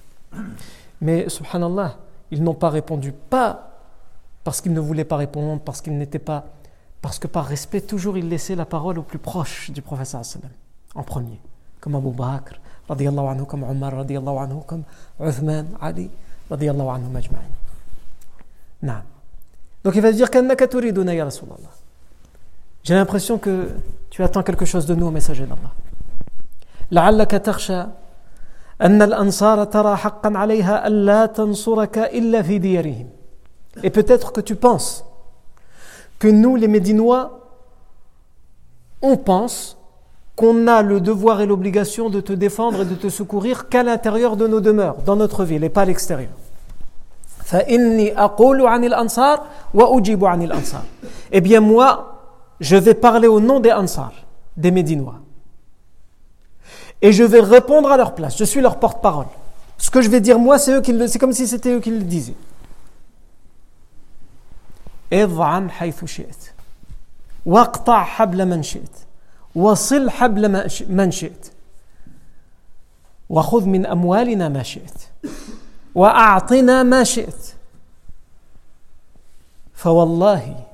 Mais 1.00 1.28
subhanallah, 1.28 1.96
ils 2.32 2.42
n'ont 2.42 2.54
pas 2.54 2.70
répondu, 2.70 3.12
pas 3.12 3.75
parce 4.45 4.61
qu'ils 4.61 4.73
ne 4.73 4.79
voulaient 4.79 5.05
pas 5.05 5.17
répondre, 5.17 5.61
parce 5.61 5.81
qu'ils 5.81 5.97
n'étaient 5.97 6.19
pas. 6.19 6.45
Parce 7.01 7.19
que 7.19 7.27
par 7.27 7.45
respect, 7.45 7.81
toujours 7.81 8.17
ils 8.17 8.27
laissaient 8.27 8.55
la 8.55 8.65
parole 8.65 8.99
au 8.99 9.03
plus 9.03 9.19
proche 9.19 9.71
du 9.71 9.81
prophète 9.81 10.15
en 10.95 11.03
premier. 11.03 11.39
Comme 11.79 11.95
Abu 11.95 12.11
Bakr, 12.11 12.59
anhu, 12.89 13.45
comme 13.45 13.63
Omar, 13.63 13.93
anhu, 13.95 14.55
comme 14.67 14.83
Uthman, 15.19 15.67
Ali, 15.81 16.09
anhu 16.49 17.09
majma'in. 17.11 17.41
Non. 18.83 19.01
Donc 19.83 19.95
il 19.95 20.01
va 20.01 20.11
dire 20.11 20.27
J'ai 22.83 22.93
l'impression 22.95 23.37
que 23.37 23.69
tu 24.09 24.23
attends 24.23 24.43
quelque 24.43 24.65
chose 24.65 24.85
de 24.85 24.95
nous 24.95 25.07
au 25.07 25.11
messager 25.11 25.45
d'Allah. 25.45 25.71
لعلك 26.91 27.31
تخشى 27.31 27.83
أن 28.81 29.01
الأنصار 29.01 29.63
ترى 29.63 29.95
حقا 29.95 30.37
عليها 30.37 30.87
ألا 30.87 31.25
تنصرك 31.25 31.97
إلا 31.97 32.41
في 32.41 32.57
ديارهم. 32.57 33.09
et 33.82 33.90
peut-être 33.90 34.32
que 34.32 34.40
tu 34.40 34.56
penses 34.56 35.04
que 36.18 36.28
nous, 36.28 36.56
les 36.56 36.68
Médinois, 36.68 37.40
on 39.02 39.16
pense 39.16 39.76
qu'on 40.34 40.66
a 40.66 40.82
le 40.82 41.00
devoir 41.00 41.40
et 41.40 41.46
l'obligation 41.46 42.10
de 42.10 42.20
te 42.20 42.32
défendre 42.32 42.82
et 42.82 42.84
de 42.84 42.94
te 42.94 43.08
secourir 43.08 43.68
qu'à 43.68 43.82
l'intérieur 43.82 44.36
de 44.36 44.46
nos 44.46 44.60
demeures, 44.60 44.96
dans 45.04 45.16
notre 45.16 45.44
ville, 45.44 45.64
et 45.64 45.68
pas 45.70 45.82
à 45.82 45.86
l'extérieur. 45.86 46.30
Eh 51.32 51.40
bien 51.40 51.60
moi, 51.60 52.16
je 52.60 52.76
vais 52.76 52.94
parler 52.94 53.28
au 53.28 53.40
nom 53.40 53.60
des 53.60 53.72
Ansar, 53.72 54.12
des 54.56 54.70
Médinois. 54.70 55.20
Et 57.02 57.12
je 57.12 57.22
vais 57.22 57.40
répondre 57.40 57.90
à 57.90 57.96
leur 57.96 58.14
place. 58.14 58.36
Je 58.36 58.44
suis 58.44 58.60
leur 58.60 58.78
porte-parole. 58.78 59.26
Ce 59.78 59.90
que 59.90 60.00
je 60.00 60.08
vais 60.08 60.20
dire 60.20 60.38
moi, 60.38 60.58
c'est 60.58 61.18
comme 61.18 61.32
si 61.32 61.46
c'était 61.46 61.72
eux 61.72 61.80
qui 61.80 61.90
le 61.90 62.02
disaient. 62.02 62.34
اضعن 65.12 65.70
حيث 65.70 66.04
شئت. 66.04 66.52
واقطع 67.46 68.04
حبل 68.04 68.46
من 68.46 68.62
شئت. 68.62 68.96
وصل 69.54 70.10
حبل 70.10 70.68
من 70.88 71.10
شئت. 71.10 71.52
وخذ 73.28 73.64
من 73.66 73.86
أموالنا 73.86 74.48
ما 74.48 74.62
شئت. 74.62 75.00
وأعطنا 75.94 76.82
ما 76.82 77.04
شئت. 77.04 77.54
فوالله 79.74 80.64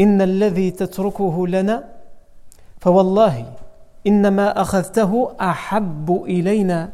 إن 0.00 0.22
الذي 0.22 0.70
تتركه 0.70 1.46
لنا 1.48 1.88
فوالله 2.80 3.52
إنما 4.06 4.62
أخذته 4.62 5.36
أحب 5.40 6.22
إلينا 6.26 6.90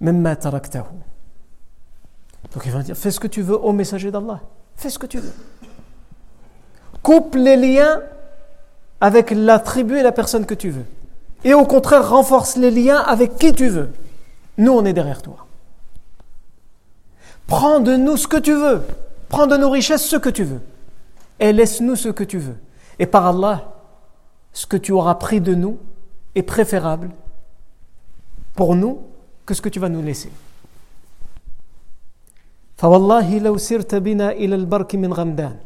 مما 0.00 0.34
تركته. 0.34 0.84
Donc 2.52 2.64
il 2.66 2.72
va 2.72 2.82
dire, 2.82 2.96
fais 2.96 3.10
ce 3.10 3.20
que 3.20 3.28
tu 3.28 3.42
veux 3.42 3.58
au 3.58 3.72
messager 3.72 4.10
d'Allah. 4.10 4.40
Fais 4.76 4.90
ce 4.90 4.98
que 4.98 5.06
tu 5.06 5.18
veux. 5.18 5.32
Coupe 7.02 7.34
les 7.34 7.56
liens 7.56 8.02
avec 9.00 9.30
la 9.30 9.58
tribu 9.58 9.98
et 9.98 10.02
la 10.02 10.12
personne 10.12 10.46
que 10.46 10.54
tu 10.54 10.70
veux. 10.70 10.84
Et 11.44 11.54
au 11.54 11.64
contraire, 11.64 12.10
renforce 12.10 12.56
les 12.56 12.70
liens 12.70 12.98
avec 12.98 13.36
qui 13.36 13.52
tu 13.52 13.68
veux. 13.68 13.90
Nous, 14.58 14.72
on 14.72 14.84
est 14.84 14.92
derrière 14.92 15.22
toi. 15.22 15.46
Prends 17.46 17.80
de 17.80 17.96
nous 17.96 18.16
ce 18.16 18.28
que 18.28 18.36
tu 18.36 18.52
veux. 18.52 18.82
Prends 19.28 19.46
de 19.46 19.56
nos 19.56 19.70
richesses 19.70 20.06
ce 20.06 20.16
que 20.16 20.28
tu 20.28 20.44
veux. 20.44 20.60
Et 21.38 21.52
laisse-nous 21.52 21.96
ce 21.96 22.08
que 22.08 22.24
tu 22.24 22.38
veux. 22.38 22.56
Et 22.98 23.06
par 23.06 23.26
Allah, 23.26 23.72
ce 24.52 24.66
que 24.66 24.76
tu 24.76 24.92
auras 24.92 25.14
pris 25.14 25.40
de 25.40 25.54
nous 25.54 25.78
est 26.34 26.42
préférable 26.42 27.10
pour 28.54 28.74
nous 28.74 29.00
que 29.46 29.54
ce 29.54 29.62
que 29.62 29.68
tu 29.68 29.80
vas 29.80 29.88
nous 29.88 30.02
laisser. 30.02 30.30
فوالله 32.80 33.38
لو 33.38 33.56
سرت 33.56 33.94
بنا 33.94 34.28
إلى 34.30 34.54
البرك 34.54 34.94
من 34.94 35.12
غمدان 35.12 35.56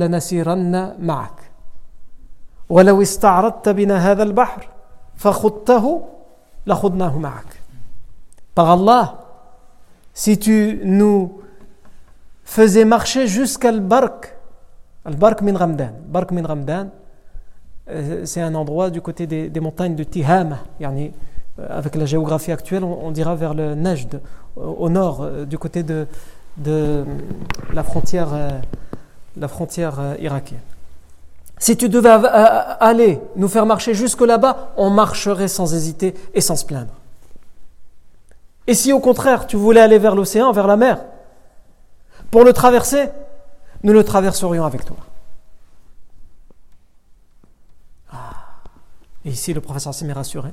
لنسيرن 0.00 0.74
معك 1.10 1.38
ولو 2.68 3.02
استعرضت 3.02 3.68
بنا 3.68 3.96
هذا 4.10 4.22
البحر 4.22 4.68
فخضته 5.16 5.84
لخضناه 6.66 7.18
معك 7.18 7.50
Par 8.54 8.68
Allah, 8.68 9.04
si 10.12 10.38
tu 10.38 10.78
nous 10.84 11.40
faisais 12.44 12.84
marcher 12.84 13.26
jusqu'à 13.26 13.70
Al-Bark, 13.70 14.36
Al-Bark 15.06 15.40
min 15.40 15.56
Ramdan, 15.56 15.94
Bark 16.06 16.30
min 16.32 16.46
Ramdan, 16.46 16.90
c'est 18.24 18.42
un 18.42 18.54
endroit 18.54 18.90
du 18.90 19.00
côté 19.00 19.26
des, 19.26 19.48
des 19.48 19.60
montagnes 19.60 19.96
de 19.96 20.04
Tihama, 20.04 20.58
yani, 20.78 21.12
avec 21.58 21.94
la 21.96 22.06
géographie 22.06 22.52
actuelle, 22.52 22.84
on, 22.84 23.10
dira 23.10 23.34
vers 23.34 23.54
le 23.54 23.74
Najd, 23.74 24.20
au 24.56 24.88
nord, 24.88 25.22
euh, 25.22 25.44
du 25.44 25.58
côté 25.58 25.82
de, 25.82 26.06
de 26.56 27.04
la 27.72 27.82
frontière, 27.82 28.28
euh, 28.32 28.50
la 29.36 29.48
frontière 29.48 30.00
euh, 30.00 30.14
irakienne. 30.18 30.60
Si 31.58 31.76
tu 31.76 31.88
devais 31.88 32.10
aller 32.10 33.20
nous 33.36 33.46
faire 33.46 33.66
marcher 33.66 33.94
jusque 33.94 34.22
là-bas, 34.22 34.72
on 34.76 34.90
marcherait 34.90 35.46
sans 35.46 35.74
hésiter 35.74 36.14
et 36.34 36.40
sans 36.40 36.56
se 36.56 36.64
plaindre. 36.64 36.92
Et 38.66 38.74
si 38.74 38.92
au 38.92 38.98
contraire 38.98 39.46
tu 39.46 39.56
voulais 39.56 39.80
aller 39.80 39.98
vers 39.98 40.16
l'océan, 40.16 40.50
vers 40.50 40.66
la 40.66 40.76
mer, 40.76 40.98
pour 42.32 42.42
le 42.42 42.52
traverser, 42.52 43.10
nous 43.84 43.92
le 43.92 44.02
traverserions 44.02 44.64
avec 44.64 44.84
toi. 44.84 44.96
Ah. 48.10 48.30
Et 49.24 49.30
ici, 49.30 49.52
le 49.52 49.60
professeur 49.60 49.94
s'est 49.94 50.10
rassuré. 50.12 50.50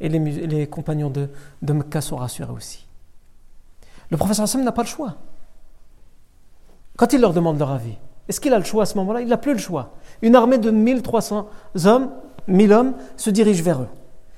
Et 0.00 0.08
les, 0.08 0.66
compagnons 0.66 1.10
de, 1.10 1.28
de 1.62 1.72
Mecca 1.72 2.00
sont 2.00 2.16
rassurés 2.16 2.52
aussi. 2.52 2.86
Le 4.10 4.16
professeur 4.16 4.44
Hassan 4.44 4.62
n'a 4.62 4.72
pas 4.72 4.82
le 4.82 4.88
choix. 4.88 5.16
Quand 6.96 7.12
il 7.12 7.20
leur 7.20 7.32
demande 7.32 7.58
leur 7.58 7.70
avis, 7.70 7.94
est-ce 8.28 8.40
qu'il 8.40 8.52
a 8.52 8.58
le 8.58 8.64
choix 8.64 8.82
à 8.82 8.86
ce 8.86 8.96
moment-là? 8.98 9.20
Il 9.20 9.28
n'a 9.28 9.36
plus 9.36 9.52
le 9.52 9.58
choix. 9.58 9.92
Une 10.22 10.34
armée 10.34 10.58
de 10.58 10.70
1300 10.70 11.48
hommes, 11.84 12.10
1000 12.48 12.72
hommes, 12.72 12.94
se 13.16 13.30
dirige 13.30 13.62
vers 13.62 13.82
eux. 13.82 13.88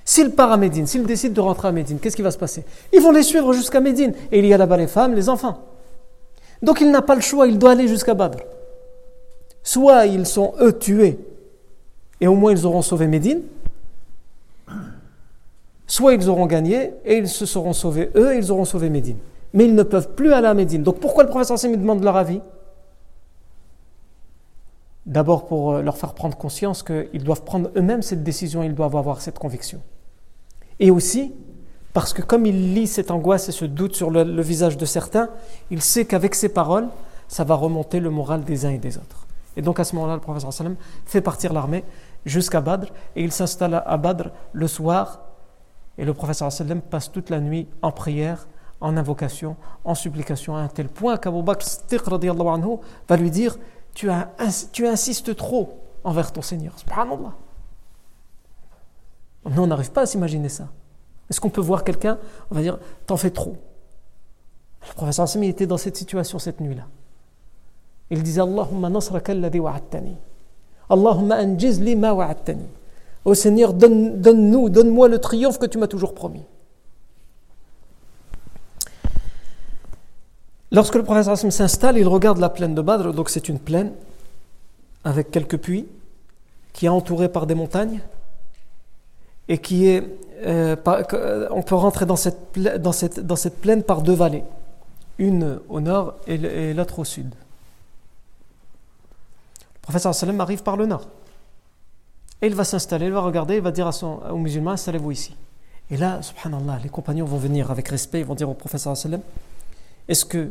S'il 0.05 0.31
part 0.31 0.53
à 0.53 0.57
Médine, 0.57 0.87
s'il 0.87 1.05
décide 1.05 1.33
de 1.33 1.41
rentrer 1.41 1.69
à 1.69 1.73
Médine, 1.73 1.99
qu'est-ce 1.99 2.17
qui 2.17 2.23
va 2.23 2.31
se 2.31 2.39
passer? 2.39 2.65
Ils 2.93 3.01
vont 3.01 3.11
les 3.11 3.23
suivre 3.23 3.53
jusqu'à 3.53 3.81
Médine. 3.81 4.15
Et 4.33 4.39
il 4.39 4.47
y 4.47 4.55
a 4.55 4.59
là-bas 4.59 4.77
les 4.77 4.87
femmes, 4.87 5.15
les 5.15 5.29
enfants. 5.29 5.59
Donc 6.63 6.81
il 6.81 6.91
n'a 6.91 7.03
pas 7.03 7.15
le 7.15 7.21
choix, 7.21 7.47
il 7.47 7.59
doit 7.59 7.73
aller 7.73 7.89
jusqu'à 7.89 8.15
Badr. 8.15 8.39
Soit 9.63 10.07
ils 10.07 10.27
sont 10.27 10.55
eux 10.61 10.73
tués, 10.73 11.19
et 12.21 12.27
au 12.27 12.35
moins 12.35 12.53
ils 12.53 12.67
auront 12.67 12.83
sauvé 12.83 13.07
Médine, 13.07 13.43
soit 15.89 16.15
ils 16.15 16.29
auront 16.29 16.47
gagné 16.47 16.93
et 17.05 17.17
ils 17.17 17.27
se 17.27 17.47
seront 17.47 17.73
sauvés 17.73 18.11
eux 18.15 18.35
et 18.35 18.37
ils 18.37 18.53
auront 18.53 18.65
sauvé 18.65 18.91
Médine. 18.91 19.17
Mais 19.55 19.65
ils 19.65 19.75
ne 19.75 19.83
peuvent 19.83 20.15
plus 20.15 20.33
aller 20.33 20.47
à 20.47 20.55
Médine. 20.55 20.85
Donc 20.85 21.01
pourquoi 21.01 21.25
le 21.25 21.31
professeur 21.31 21.55
Hassim 21.55 21.75
demande 21.75 22.05
leur 22.05 22.17
avis? 22.17 22.41
D'abord 25.07 25.47
pour 25.47 25.73
euh, 25.73 25.83
leur 25.83 25.97
faire 25.97 26.13
prendre 26.13 26.37
conscience 26.37 26.83
qu'ils 26.83 27.25
doivent 27.25 27.43
prendre 27.43 27.71
eux-mêmes 27.75 28.03
cette 28.03 28.23
décision, 28.23 28.63
ils 28.63 28.75
doivent 28.75 28.95
avoir 28.95 29.23
cette 29.23 29.39
conviction. 29.39 29.81
Et 30.79 30.91
aussi 30.91 31.33
parce 31.95 32.13
que 32.13 32.23
comme 32.23 32.45
il 32.45 32.75
lit 32.75 32.87
cette 32.87 33.11
angoisse 33.11 33.49
et 33.49 33.53
ce 33.53 33.65
doute 33.65 33.97
sur 33.97 34.11
le, 34.11 34.43
visage 34.43 34.77
de 34.77 34.85
certains, 34.85 35.31
il 35.71 35.83
sait 35.83 36.05
qu'avec 36.05 36.35
ces 36.35 36.51
paroles, 36.51 36.89
ça 37.27 37.45
va 37.45 37.55
remonter 37.55 37.99
le 37.99 38.11
moral 38.11 38.45
des 38.45 38.67
uns 38.67 38.71
et 38.71 38.79
des 38.79 38.99
autres. 38.99 39.27
Et 39.57 39.63
donc 39.63 39.81
à 39.81 39.85
ce 39.85 39.97
moment-là, 39.97 40.15
le 40.15 40.21
professeur 40.21 40.53
fait 41.07 41.23
partir 41.23 41.53
l'armée 41.53 41.83
jusqu'à 42.27 42.61
Badr 42.61 42.93
et 43.17 43.25
il 43.25 43.33
s'installe 43.33 43.83
à 43.85 43.97
Badr 43.97 44.31
le 44.53 44.69
soir 44.69 45.28
et 45.99 46.05
le 46.05 46.15
professeur 46.15 46.51
sallam 46.53 46.81
passe 46.81 47.11
toute 47.11 47.29
la 47.29 47.41
nuit 47.41 47.67
en 47.83 47.91
prière, 47.91 48.49
en 48.81 48.97
invocation, 48.97 49.57
en 49.85 49.95
supplication, 49.95 50.57
à 50.57 50.61
un 50.61 50.69
tel 50.69 50.89
point 50.89 51.19
qu'Abu 51.19 51.43
Bakr 51.43 51.67
anhu 52.15 52.77
va 53.09 53.17
lui 53.17 53.31
dire 53.31 53.59
tu, 53.95 54.09
as, 54.09 54.29
tu 54.73 54.87
insistes 54.87 55.35
trop 55.35 55.81
envers 56.05 56.33
ton 56.33 56.41
Seigneur. 56.41 56.79
Subhanallah. 56.79 57.35
on 59.45 59.67
n'arrive 59.67 59.91
pas 59.91 60.03
à 60.03 60.07
s'imaginer 60.07 60.49
ça. 60.49 60.69
Est-ce 61.29 61.41
qu'on 61.41 61.51
peut 61.51 61.61
voir 61.61 61.83
quelqu'un, 61.83 62.19
on 62.51 62.55
va 62.55 62.63
dire, 62.63 62.79
t'en 63.07 63.17
fais 63.17 63.31
trop? 63.31 63.57
Le 64.89 64.95
professeur 64.95 65.25
Hassim, 65.25 65.43
il 65.43 65.51
était 65.51 65.67
dans 65.67 65.77
cette 65.77 65.97
situation 65.97 66.39
cette 66.39 66.61
nuit-là. 66.61 66.87
Il 68.11 68.23
disait 68.23 68.41
Allahumma 68.41 68.89
nasraka 68.89 69.33
alladhi 69.33 69.59
wa'attani. 69.59 70.17
Allahumma 70.89 71.35
anjiz 71.37 71.81
li 71.81 71.97
ma 71.97 72.13
wa'attani. 72.13 72.67
Ô 73.25 73.35
Seigneur, 73.35 73.75
donne-nous, 73.75 74.69
donne-moi 74.69 75.09
le 75.09 75.19
triomphe 75.19 75.59
que 75.59 75.67
tu 75.67 75.79
m'as 75.79 75.87
toujours 75.87 76.15
promis. 76.15 76.45
Lorsque 80.71 80.95
le 80.95 81.11
Hassim 81.11 81.51
s'installe, 81.51 81.99
il 81.99 82.07
regarde 82.07 82.39
la 82.39 82.51
plaine 82.51 82.75
de 82.75 82.83
Badr, 82.83 83.13
donc 83.13 83.31
c'est 83.31 83.49
une 83.49 83.59
plaine 83.59 83.93
avec 85.05 85.31
quelques 85.31 85.59
puits 85.59 85.87
qui 86.73 86.87
est 86.87 86.91
entourée 86.91 87.29
par 87.29 87.47
des 87.47 87.55
montagnes 87.55 88.01
et 89.49 89.59
qui 89.59 89.87
est 89.87 90.05
euh, 90.45 90.77
euh, 90.87 91.49
on 91.51 91.63
peut 91.63 91.75
rentrer 91.75 92.07
dans 92.07 92.17
cette, 92.17 93.61
plaine 93.61 93.83
par 93.83 94.03
deux 94.03 94.13
vallées, 94.13 94.45
une 95.19 95.59
au 95.69 95.81
nord 95.81 96.15
et 96.27 96.75
l'autre 96.75 97.01
au 97.01 97.05
sud. 97.05 97.35
Le 99.61 99.81
professeur 99.83 100.15
sallam 100.15 100.41
arrive 100.41 100.63
par 100.63 100.77
le 100.77 100.87
nord. 100.87 101.09
Et 102.41 102.47
il 102.47 102.55
va 102.55 102.65
s'installer, 102.65 103.07
il 103.07 103.13
va 103.13 103.21
regarder, 103.21 103.57
il 103.57 103.63
va 103.63 103.73
dire 103.73 103.87
à 103.87 103.93
son, 103.93 104.21
aux 104.31 104.37
musulmans 104.37 104.73
installez-vous 104.73 105.11
ici. 105.11 105.37
Et 105.91 105.97
là, 105.97 106.21
subhanallah, 106.23 106.81
les 106.83 106.89
compagnons 106.89 107.25
vont 107.25 107.39
venir 107.39 107.71
avec 107.71 107.89
respect, 107.89 108.21
ils 108.21 108.27
vont 108.27 108.35
dire 108.35 108.49
au 108.49 108.55
professeur 108.55 108.95
est-ce 110.09 110.25
que 110.25 110.51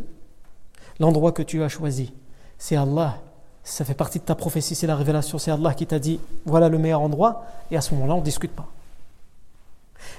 l'endroit 0.99 1.31
que 1.31 1.43
tu 1.43 1.63
as 1.63 1.69
choisi, 1.69 2.13
c'est 2.57 2.75
Allah 2.75 3.19
ça 3.67 3.83
fait 3.83 3.93
partie 3.93 4.19
de 4.19 4.23
ta 4.23 4.33
prophétie, 4.33 4.75
c'est 4.75 4.87
la 4.87 4.95
révélation, 4.95 5.37
c'est 5.37 5.51
Allah 5.51 5.73
qui 5.73 5.85
t'a 5.85 5.99
dit 5.99 6.21
voilà 6.45 6.69
le 6.69 6.77
meilleur 6.77 7.01
endroit, 7.01 7.45
et 7.69 7.75
à 7.75 7.81
ce 7.81 7.93
moment-là, 7.95 8.15
on 8.15 8.19
ne 8.19 8.23
discute 8.23 8.51
pas. 8.51 8.65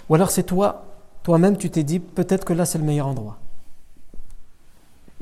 Ou 0.09 0.15
alors 0.15 0.31
c'est 0.31 0.43
toi, 0.43 0.85
toi-même, 1.23 1.57
tu 1.57 1.71
t'es 1.71 1.83
dit 1.83 1.99
peut-être 1.99 2.45
que 2.45 2.53
là 2.53 2.67
c'est 2.67 2.77
le 2.77 2.85
meilleur 2.85 3.07
endroit. 3.07 3.39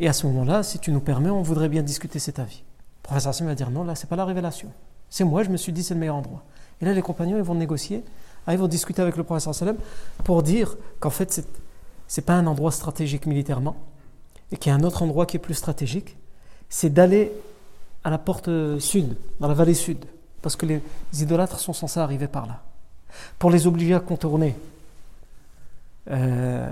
Et 0.00 0.08
à 0.08 0.12
ce 0.12 0.26
moment-là, 0.26 0.64
si 0.64 0.80
tu 0.80 0.90
nous 0.90 1.00
permets, 1.00 1.30
on 1.30 1.42
voudrait 1.42 1.68
bien 1.68 1.82
discuter 1.82 2.18
cet 2.18 2.40
avis. 2.40 2.64
Le 3.02 3.02
professeur 3.04 3.30
Hassim 3.30 3.46
va 3.46 3.54
dire 3.54 3.70
non, 3.70 3.84
là 3.84 3.94
c'est 3.94 4.08
pas 4.08 4.16
la 4.16 4.24
révélation. 4.24 4.70
C'est 5.10 5.24
moi, 5.24 5.42
je 5.42 5.50
me 5.50 5.56
suis 5.56 5.72
dit 5.72 5.82
c'est 5.82 5.94
le 5.94 6.00
meilleur 6.00 6.16
endroit. 6.16 6.42
Et 6.80 6.84
là, 6.84 6.92
les 6.92 7.02
compagnons, 7.02 7.36
ils 7.36 7.42
vont 7.42 7.54
négocier, 7.54 8.02
ah, 8.46 8.52
ils 8.52 8.58
vont 8.58 8.68
discuter 8.68 9.02
avec 9.02 9.16
le 9.16 9.24
professeur 9.24 9.54
Salem 9.54 9.76
pour 10.24 10.42
dire 10.42 10.76
qu'en 11.00 11.10
fait, 11.10 11.32
c'est, 11.32 11.46
n'est 12.16 12.24
pas 12.24 12.34
un 12.34 12.46
endroit 12.46 12.72
stratégique 12.72 13.26
militairement, 13.26 13.76
et 14.52 14.56
qu'il 14.56 14.70
y 14.70 14.72
a 14.72 14.78
un 14.78 14.84
autre 14.84 15.02
endroit 15.02 15.26
qui 15.26 15.36
est 15.36 15.40
plus 15.40 15.54
stratégique, 15.54 16.16
c'est 16.68 16.90
d'aller 16.90 17.32
à 18.04 18.10
la 18.10 18.18
porte 18.18 18.50
sud, 18.78 19.16
dans 19.40 19.48
la 19.48 19.54
vallée 19.54 19.74
sud, 19.74 20.04
parce 20.42 20.54
que 20.54 20.66
les 20.66 20.82
idolâtres 21.20 21.58
sont 21.58 21.72
censés 21.72 21.98
arriver 22.00 22.28
par 22.28 22.46
là 22.46 22.62
pour 23.38 23.50
les 23.50 23.66
obliger 23.66 23.94
à 23.94 24.00
contourner 24.00 24.54
euh, 26.10 26.68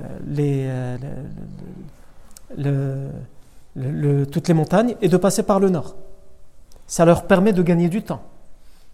euh, 2.58 4.24
toutes 4.26 4.48
les 4.48 4.54
montagnes 4.54 4.94
et 5.02 5.08
de 5.08 5.16
passer 5.16 5.42
par 5.42 5.60
le 5.60 5.70
nord. 5.70 5.94
Ça 6.86 7.04
leur 7.04 7.24
permet 7.24 7.52
de 7.52 7.62
gagner 7.62 7.88
du 7.88 8.02
temps 8.02 8.22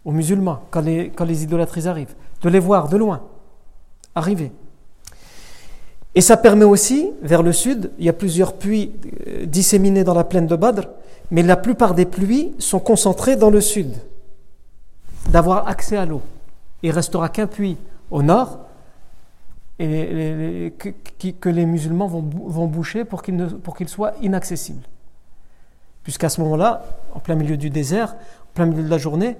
aux 0.04 0.12
musulmans 0.12 0.60
quand 0.70 0.80
les, 0.80 1.10
quand 1.10 1.26
arrivent, 1.86 2.14
de 2.42 2.48
les 2.48 2.58
voir 2.58 2.88
de 2.88 2.96
loin 2.96 3.22
arriver. 4.14 4.52
Et 6.14 6.20
ça 6.20 6.36
permet 6.36 6.64
aussi, 6.64 7.10
vers 7.22 7.42
le 7.42 7.52
sud, 7.52 7.92
il 7.98 8.04
y 8.04 8.08
a 8.08 8.12
plusieurs 8.12 8.54
puits 8.54 8.92
euh, 9.28 9.46
disséminés 9.46 10.02
dans 10.02 10.14
la 10.14 10.24
plaine 10.24 10.46
de 10.46 10.56
Badr, 10.56 10.88
mais 11.30 11.42
la 11.42 11.56
plupart 11.56 11.94
des 11.94 12.06
pluies 12.06 12.52
sont 12.58 12.80
concentrées 12.80 13.36
dans 13.36 13.50
le 13.50 13.60
sud, 13.60 13.92
d'avoir 15.28 15.68
accès 15.68 15.96
à 15.96 16.06
l'eau 16.06 16.22
il 16.82 16.90
restera 16.90 17.28
qu'un 17.28 17.46
puits 17.46 17.76
au 18.10 18.22
nord 18.22 18.60
et 19.78 20.74
que, 20.78 21.48
les 21.48 21.64
musulmans 21.64 22.06
vont, 22.06 22.66
boucher 22.66 23.04
pour 23.04 23.22
qu'il, 23.22 23.88
soit 23.88 24.12
inaccessible. 24.20 24.82
Puisqu'à 26.02 26.28
ce 26.28 26.40
moment-là, 26.40 26.84
en 27.14 27.20
plein 27.20 27.34
milieu 27.34 27.56
du 27.56 27.70
désert, 27.70 28.14
en 28.14 28.54
plein 28.54 28.66
milieu 28.66 28.82
de 28.82 28.88
la 28.88 28.98
journée, 28.98 29.36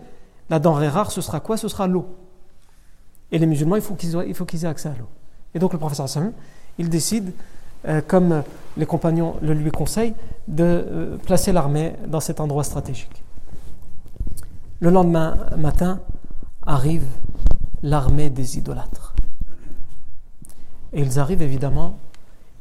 la 0.50 0.58
denrée 0.58 0.88
rare, 0.88 1.10
ce 1.10 1.20
sera 1.20 1.40
quoi? 1.40 1.56
Ce 1.56 1.68
sera 1.68 1.86
l'eau. 1.86 2.06
Et 3.32 3.38
les 3.38 3.46
musulmans, 3.46 3.76
il 3.76 3.82
faut 3.82 3.94
qu'ils, 3.94 4.16
aient 4.16 4.68
accès 4.68 4.88
à 4.88 4.94
l'eau. 4.98 5.08
Et 5.54 5.58
donc 5.58 5.72
le 5.72 5.78
professeur 5.78 6.04
Hassan, 6.04 6.32
il 6.78 6.88
décide, 6.88 7.32
euh, 7.86 8.00
comme 8.06 8.42
les 8.76 8.86
compagnons 8.86 9.36
le 9.42 9.54
lui 9.54 9.70
conseillent, 9.70 10.14
de 10.48 10.64
euh, 10.64 11.16
placer 11.18 11.52
l'armée 11.52 11.94
dans 12.06 12.20
cet 12.20 12.40
endroit 12.40 12.64
stratégique. 12.64 13.22
Le 14.80 14.90
lendemain 14.90 15.36
matin, 15.56 16.00
arrive 16.66 17.04
l'armée 17.82 18.30
des 18.30 18.58
idolâtres. 18.58 19.14
Et 20.92 21.00
ils 21.00 21.18
arrivent 21.18 21.42
évidemment, 21.42 21.98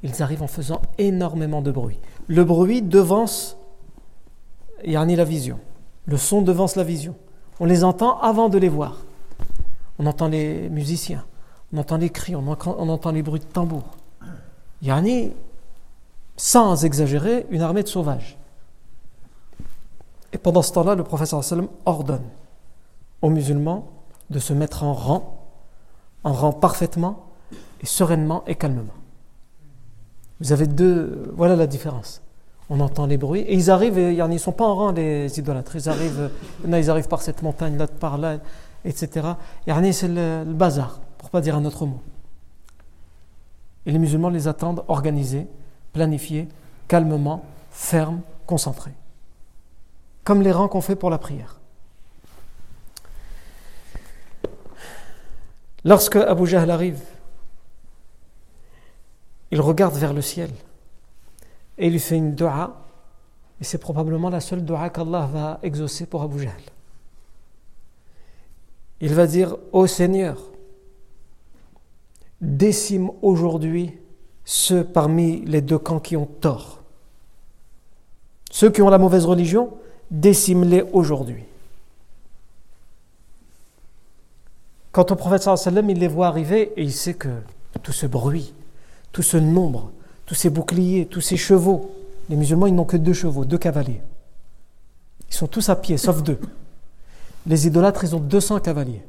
ils 0.03 0.21
arrivent 0.21 0.43
en 0.43 0.47
faisant 0.47 0.81
énormément 0.97 1.61
de 1.61 1.71
bruit. 1.71 1.99
Le 2.27 2.43
bruit 2.43 2.81
devance 2.81 3.57
yani 4.83 5.15
la 5.15 5.23
vision. 5.23 5.59
Le 6.05 6.17
son 6.17 6.41
devance 6.41 6.75
la 6.75 6.83
vision. 6.83 7.15
On 7.59 7.65
les 7.65 7.83
entend 7.83 8.19
avant 8.19 8.49
de 8.49 8.57
les 8.57 8.69
voir. 8.69 8.97
On 9.99 10.05
entend 10.05 10.29
les 10.29 10.69
musiciens, 10.69 11.25
on 11.73 11.77
entend 11.77 11.97
les 11.97 12.09
cris, 12.09 12.33
on 12.35 12.47
entend, 12.47 13.11
les 13.11 13.21
bruits 13.21 13.41
de 13.41 13.45
tambour. 13.45 13.83
Yani, 14.81 15.33
sans 16.37 16.85
exagérer, 16.85 17.45
une 17.49 17.61
armée 17.61 17.83
de 17.83 17.89
sauvages. 17.89 18.37
Et 20.31 20.37
pendant 20.37 20.61
ce 20.61 20.71
temps-là, 20.71 20.95
le 20.95 21.03
professeur 21.03 21.43
sallam 21.43 21.67
ordonne 21.85 22.23
aux 23.21 23.29
musulmans 23.29 23.89
de 24.29 24.39
se 24.39 24.53
mettre 24.53 24.83
en 24.83 24.93
rang, 24.93 25.49
en 26.23 26.31
rang 26.31 26.53
parfaitement 26.53 27.25
et 27.81 27.85
sereinement 27.85 28.43
et 28.47 28.55
calmement. 28.55 28.93
Vous 30.39 30.53
avez 30.53 30.67
deux, 30.67 31.33
voilà 31.35 31.57
la 31.57 31.67
différence. 31.67 32.21
On 32.69 32.79
entend 32.81 33.07
les 33.07 33.17
bruits 33.17 33.41
et 33.41 33.55
ils 33.55 33.71
arrivent, 33.71 33.97
et, 33.97 34.13
ils 34.13 34.23
ne 34.23 34.37
sont 34.37 34.51
pas 34.51 34.65
en 34.65 34.75
rang 34.75 34.91
les 34.91 35.39
idolâtres. 35.39 35.75
Ils 35.75 35.89
arrivent, 35.89 36.29
ils 36.67 36.89
arrivent 36.89 37.07
par 37.07 37.21
cette 37.21 37.41
montagne, 37.41 37.77
là 37.77 37.87
par 37.87 38.17
là, 38.17 38.37
etc. 38.85 39.29
c'est 39.91 40.07
le, 40.07 40.43
bazar, 40.45 40.99
pour 41.17 41.29
pas 41.31 41.41
dire 41.41 41.55
un 41.55 41.65
autre 41.65 41.85
mot. 41.85 41.99
Et 43.85 43.91
les 43.91 43.97
musulmans 43.97 44.29
les 44.29 44.47
attendent 44.47 44.83
organisés, 44.87 45.47
planifiés, 45.93 46.47
calmement, 46.87 47.43
fermes, 47.71 48.21
concentrés. 48.45 48.93
Comme 50.23 50.43
les 50.43 50.51
rangs 50.51 50.67
qu'on 50.67 50.81
fait 50.81 50.95
pour 50.95 51.09
la 51.09 51.17
prière. 51.17 51.59
Lorsque 55.85 56.17
Abu 56.17 56.45
Jahl 56.45 56.69
arrive, 56.69 56.99
il 59.49 59.61
regarde 59.61 59.95
vers 59.95 60.13
le 60.13 60.21
ciel 60.21 60.51
et 61.79 61.87
il 61.87 61.93
lui 61.93 61.99
fait 61.99 62.17
une 62.17 62.35
dua, 62.35 62.75
et 63.59 63.63
c'est 63.63 63.77
probablement 63.77 64.29
la 64.29 64.41
seule 64.41 64.63
dua 64.63 64.89
qu'Allah 64.89 65.27
va 65.31 65.59
exaucer 65.63 66.05
pour 66.05 66.21
Abu 66.21 66.43
Jahl. 66.43 66.61
Il 69.01 69.13
va 69.13 69.25
dire 69.25 69.55
Ô 69.71 69.87
Seigneur, 69.87 70.37
décime 72.41 73.09
aujourd'hui 73.21 73.97
ceux 74.43 74.83
parmi 74.83 75.41
les 75.45 75.61
deux 75.61 75.79
camps 75.79 76.01
qui 76.01 76.17
ont 76.17 76.25
tort. 76.25 76.81
Ceux 78.51 78.69
qui 78.69 78.81
ont 78.81 78.89
la 78.89 78.97
mauvaise 78.97 79.25
religion, 79.25 79.71
décime-les 80.11 80.83
aujourd'hui. 80.91 81.43
Quand 84.91 85.11
au 85.11 85.15
prophète 85.15 85.47
il 85.87 85.99
les 85.99 86.07
voit 86.07 86.27
arriver 86.27 86.73
et 86.75 86.83
il 86.83 86.91
sait 86.91 87.13
que 87.13 87.29
tout 87.83 87.93
ce 87.93 88.05
bruit, 88.05 88.53
tout 89.11 89.21
ce 89.21 89.37
nombre, 89.37 89.91
tous 90.29 90.35
ces 90.35 90.51
boucliers, 90.51 91.07
tous 91.07 91.21
ces 91.21 91.37
chevaux, 91.37 91.91
les 92.29 92.35
musulmans, 92.35 92.67
ils 92.67 92.75
n'ont 92.75 92.85
que 92.85 92.97
deux 92.97 93.13
chevaux, 93.13 93.45
deux 93.45 93.57
cavaliers. 93.57 93.99
Ils 95.27 95.33
sont 95.33 95.47
tous 95.47 95.69
à 95.69 95.75
pied, 95.75 95.97
sauf 95.97 96.21
deux. 96.21 96.39
Les 97.47 97.65
idolâtres, 97.65 98.03
ils 98.03 98.15
ont 98.15 98.19
200 98.19 98.59
cavaliers. 98.59 99.01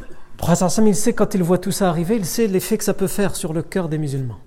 Le 0.00 0.36
prophète 0.36 0.80
il 0.86 0.94
sait 0.94 1.14
quand 1.14 1.34
il 1.34 1.42
voit 1.42 1.58
tout 1.58 1.72
ça 1.72 1.88
arriver, 1.88 2.14
il 2.14 2.24
sait 2.24 2.46
l'effet 2.46 2.78
que 2.78 2.84
ça 2.84 2.94
peut 2.94 3.08
faire 3.08 3.34
sur 3.34 3.52
le 3.52 3.64
cœur 3.64 3.88
des 3.88 3.98
musulmans. 3.98 4.38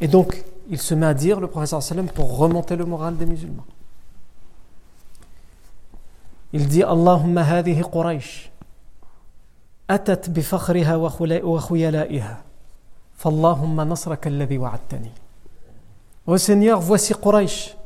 Et 0.00 0.08
donc, 0.08 0.44
il 0.70 0.80
se 0.80 0.94
met 0.94 1.04
à 1.04 1.12
dire, 1.12 1.40
le 1.40 1.46
prophète 1.46 2.10
pour 2.14 2.38
remonter 2.38 2.74
le 2.74 2.86
moral 2.86 3.18
des 3.18 3.26
musulmans. 3.26 3.66
Il 6.54 6.68
dit 6.68 6.82
Allahumma 6.82 7.42
hadihi 7.46 7.82
Quraysh 7.82 8.50
bifakhriha 9.88 10.98
wa 10.98 11.10
khuyalaiha 11.60 12.42
fallahumma 13.16 13.84
nasraka 13.84 14.28
alladhi 14.28 14.58
wa'adtani 14.58 15.10
Ô 16.26 16.38
Seigneur, 16.38 16.80
voici 16.80 17.12
Quraysh 17.12 17.76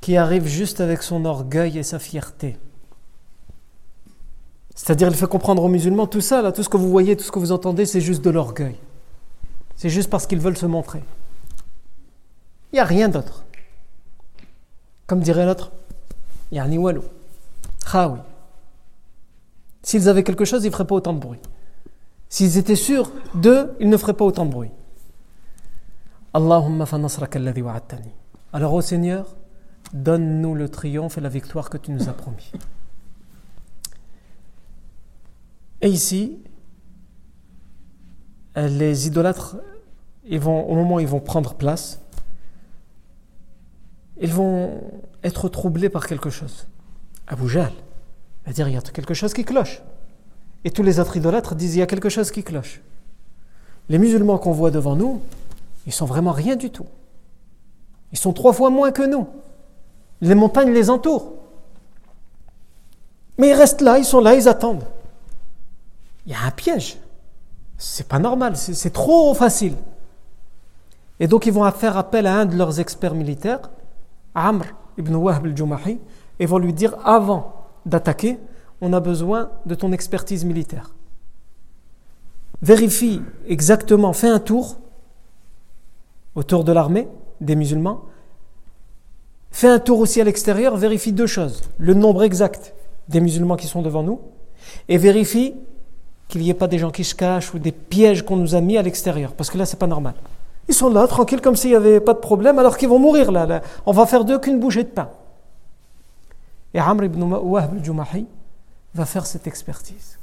qui 0.00 0.16
arrive 0.16 0.46
juste 0.46 0.80
avec 0.80 1.02
son 1.02 1.24
orgueil 1.24 1.78
et 1.78 1.82
sa 1.84 1.98
fierté. 1.98 2.58
C'est-à-dire, 4.74 5.08
il 5.08 5.14
fait 5.14 5.28
comprendre 5.28 5.62
aux 5.62 5.68
musulmans 5.68 6.06
tout 6.06 6.20
ça, 6.20 6.42
là, 6.42 6.52
tout 6.52 6.62
ce 6.62 6.68
que 6.68 6.76
vous 6.76 6.90
voyez, 6.90 7.16
tout 7.16 7.24
ce 7.24 7.30
que 7.30 7.38
vous 7.38 7.52
entendez, 7.52 7.86
c'est 7.86 8.00
juste 8.00 8.22
de 8.22 8.30
l'orgueil. 8.30 8.76
C'est 9.76 9.88
juste 9.88 10.10
parce 10.10 10.26
qu'ils 10.26 10.40
veulent 10.40 10.56
se 10.56 10.66
montrer. 10.66 11.02
Il 12.72 12.76
n'y 12.76 12.80
a 12.80 12.84
rien 12.84 13.08
d'autre. 13.08 13.44
Comme 15.06 15.20
dirait 15.20 15.46
l'autre, 15.46 15.70
Yani 16.52 16.78
walou. 16.78 17.04
Khawi. 17.90 18.20
S'ils 19.86 20.08
avaient 20.08 20.24
quelque 20.24 20.44
chose, 20.44 20.64
ils 20.64 20.66
ne 20.66 20.72
feraient 20.72 20.84
pas 20.84 20.96
autant 20.96 21.12
de 21.12 21.20
bruit. 21.20 21.38
S'ils 22.28 22.58
étaient 22.58 22.74
sûrs 22.74 23.12
d'eux, 23.34 23.72
ils 23.78 23.88
ne 23.88 23.96
feraient 23.96 24.14
pas 24.14 24.24
autant 24.24 24.44
de 24.44 24.50
bruit. 24.50 24.72
Allahumma 26.34 26.86
fa 26.86 26.98
wa'adtani. 26.98 28.10
Alors, 28.52 28.74
ô 28.74 28.80
Seigneur, 28.80 29.36
donne-nous 29.92 30.56
le 30.56 30.68
triomphe 30.68 31.18
et 31.18 31.20
la 31.20 31.28
victoire 31.28 31.70
que 31.70 31.78
tu 31.78 31.92
nous 31.92 32.08
as 32.08 32.12
promis. 32.14 32.50
Et 35.82 35.88
ici, 35.88 36.42
les 38.56 39.06
idolâtres, 39.06 39.56
au 40.28 40.74
moment 40.74 40.96
où 40.96 41.00
ils 41.00 41.06
vont 41.06 41.20
prendre 41.20 41.54
place, 41.54 42.02
ils 44.20 44.32
vont 44.32 44.80
être 45.22 45.48
troublés 45.48 45.90
par 45.90 46.08
quelque 46.08 46.30
chose. 46.30 46.66
Abu 47.28 47.48
Jahl 47.48 47.72
va 48.46 48.52
dire 48.52 48.68
il 48.68 48.74
y 48.74 48.76
a 48.76 48.80
quelque 48.80 49.14
chose 49.14 49.34
qui 49.34 49.44
cloche. 49.44 49.82
Et 50.64 50.70
tous 50.70 50.82
les 50.82 50.98
autres 51.00 51.16
idolâtres 51.16 51.54
disent 51.54 51.76
il 51.76 51.80
y 51.80 51.82
a 51.82 51.86
quelque 51.86 52.08
chose 52.08 52.30
qui 52.30 52.42
cloche. 52.42 52.80
Les 53.88 53.98
musulmans 53.98 54.38
qu'on 54.38 54.52
voit 54.52 54.70
devant 54.70 54.96
nous, 54.96 55.20
ils 55.86 55.92
sont 55.92 56.06
vraiment 56.06 56.32
rien 56.32 56.56
du 56.56 56.70
tout. 56.70 56.86
Ils 58.12 58.18
sont 58.18 58.32
trois 58.32 58.52
fois 58.52 58.70
moins 58.70 58.92
que 58.92 59.02
nous. 59.02 59.28
Les 60.20 60.34
montagnes 60.34 60.72
les 60.72 60.90
entourent. 60.90 61.32
Mais 63.38 63.50
ils 63.50 63.54
restent 63.54 63.82
là, 63.82 63.98
ils 63.98 64.04
sont 64.04 64.20
là, 64.20 64.34
ils 64.34 64.48
attendent. 64.48 64.84
Il 66.24 66.32
y 66.32 66.34
a 66.34 66.40
un 66.40 66.50
piège. 66.50 66.98
C'est 67.78 68.08
pas 68.08 68.18
normal, 68.18 68.56
c'est 68.56 68.92
trop 68.92 69.34
facile. 69.34 69.74
Et 71.20 71.26
donc 71.26 71.46
ils 71.46 71.52
vont 71.52 71.70
faire 71.70 71.96
appel 71.96 72.26
à 72.26 72.38
un 72.38 72.46
de 72.46 72.56
leurs 72.56 72.80
experts 72.80 73.14
militaires, 73.14 73.70
Amr 74.34 74.64
ibn 74.98 75.14
Wahb 75.14 75.44
al-Jumahi, 75.44 75.98
et 76.38 76.46
vont 76.46 76.58
lui 76.58 76.72
dire 76.72 76.96
avant 77.04 77.55
d'attaquer, 77.86 78.38
on 78.80 78.92
a 78.92 79.00
besoin 79.00 79.50
de 79.64 79.74
ton 79.74 79.92
expertise 79.92 80.44
militaire. 80.44 80.94
Vérifie 82.60 83.22
exactement, 83.48 84.12
fais 84.12 84.28
un 84.28 84.40
tour 84.40 84.78
autour 86.34 86.64
de 86.64 86.72
l'armée 86.72 87.08
des 87.40 87.56
musulmans, 87.56 88.02
fais 89.50 89.68
un 89.68 89.78
tour 89.78 90.00
aussi 90.00 90.20
à 90.20 90.24
l'extérieur, 90.24 90.76
vérifie 90.76 91.12
deux 91.12 91.26
choses, 91.26 91.62
le 91.78 91.94
nombre 91.94 92.22
exact 92.22 92.74
des 93.08 93.20
musulmans 93.20 93.56
qui 93.56 93.66
sont 93.66 93.82
devant 93.82 94.02
nous, 94.02 94.20
et 94.88 94.98
vérifie 94.98 95.54
qu'il 96.28 96.40
n'y 96.40 96.50
ait 96.50 96.54
pas 96.54 96.66
des 96.66 96.78
gens 96.78 96.90
qui 96.90 97.04
se 97.04 97.14
cachent 97.14 97.54
ou 97.54 97.58
des 97.58 97.72
pièges 97.72 98.22
qu'on 98.22 98.36
nous 98.36 98.54
a 98.54 98.60
mis 98.60 98.76
à 98.76 98.82
l'extérieur, 98.82 99.32
parce 99.32 99.48
que 99.48 99.58
là, 99.58 99.64
c'est 99.64 99.78
pas 99.78 99.86
normal. 99.86 100.14
Ils 100.68 100.74
sont 100.74 100.90
là, 100.90 101.06
tranquilles, 101.06 101.40
comme 101.40 101.56
s'il 101.56 101.70
n'y 101.70 101.76
avait 101.76 102.00
pas 102.00 102.14
de 102.14 102.18
problème, 102.18 102.58
alors 102.58 102.76
qu'ils 102.76 102.88
vont 102.88 102.98
mourir 102.98 103.30
là. 103.30 103.62
On 103.86 103.92
va 103.92 104.06
faire 104.06 104.24
d'eux 104.24 104.38
qu'une 104.38 104.58
bouchée 104.58 104.82
de 104.82 104.88
pain. 104.88 105.08
Et 106.76 106.78
Amr 106.78 107.04
ibn 107.04 107.22
Wahb 107.22 107.72
al-Jumahi 107.72 108.26
va 108.94 109.06
faire 109.06 109.24
cette 109.24 109.46
expertise. 109.46 110.18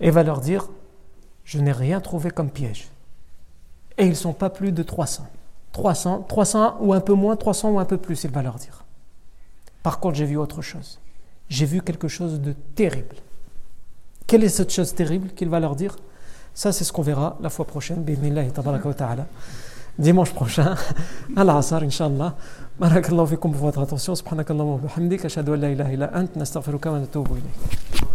Et 0.00 0.10
va 0.10 0.24
leur 0.24 0.40
dire 0.40 0.68
Je 1.44 1.60
n'ai 1.60 1.70
rien 1.70 2.00
trouvé 2.00 2.32
comme 2.32 2.50
piège. 2.50 2.88
Et 3.96 4.06
ils 4.06 4.10
ne 4.10 4.14
sont 4.14 4.32
pas 4.32 4.50
plus 4.50 4.72
de 4.72 4.82
300. 4.82 5.24
300, 5.70 6.26
300 6.28 6.78
ou 6.80 6.92
un 6.92 7.00
peu 7.00 7.12
moins, 7.12 7.36
300 7.36 7.70
ou 7.70 7.78
un 7.78 7.84
peu 7.84 7.96
plus, 7.96 8.24
il 8.24 8.30
va 8.30 8.42
leur 8.42 8.56
dire. 8.56 8.84
Par 9.84 10.00
contre, 10.00 10.16
j'ai 10.16 10.24
vu 10.24 10.36
autre 10.36 10.62
chose. 10.62 10.98
J'ai 11.48 11.64
vu 11.64 11.80
quelque 11.80 12.08
chose 12.08 12.40
de 12.40 12.52
terrible. 12.74 13.14
Quelle 14.26 14.42
est 14.42 14.48
cette 14.48 14.72
chose 14.72 14.96
terrible 14.96 15.28
qu'il 15.28 15.48
va 15.48 15.60
leur 15.60 15.76
dire? 15.76 15.96
Ça, 16.54 16.72
c'est 16.72 16.82
ce 16.82 16.92
qu'on 16.92 17.02
verra 17.02 17.38
la 17.40 17.50
fois 17.50 17.68
prochaine. 17.68 18.04
ديمونش 19.98 20.28
prochain 20.30 20.78
العصر 21.38 21.82
إن 21.82 21.90
شاء 21.90 22.08
الله 22.08 22.32
بارك 22.80 23.08
الله 23.08 23.24
فيكم 23.24 23.52
pour 23.52 23.74
votre 23.74 23.94
سبحانك 23.94 24.50
اللهم 24.50 24.68
وبحمدك 24.68 25.24
أشهد 25.24 25.48
أن 25.48 25.60
لا 25.60 25.72
إله 25.72 25.94
إلا 25.94 26.20
أنت 26.20 26.38
نستغفرك 26.38 26.86
ونتوب 26.86 27.26
إليك 27.26 28.10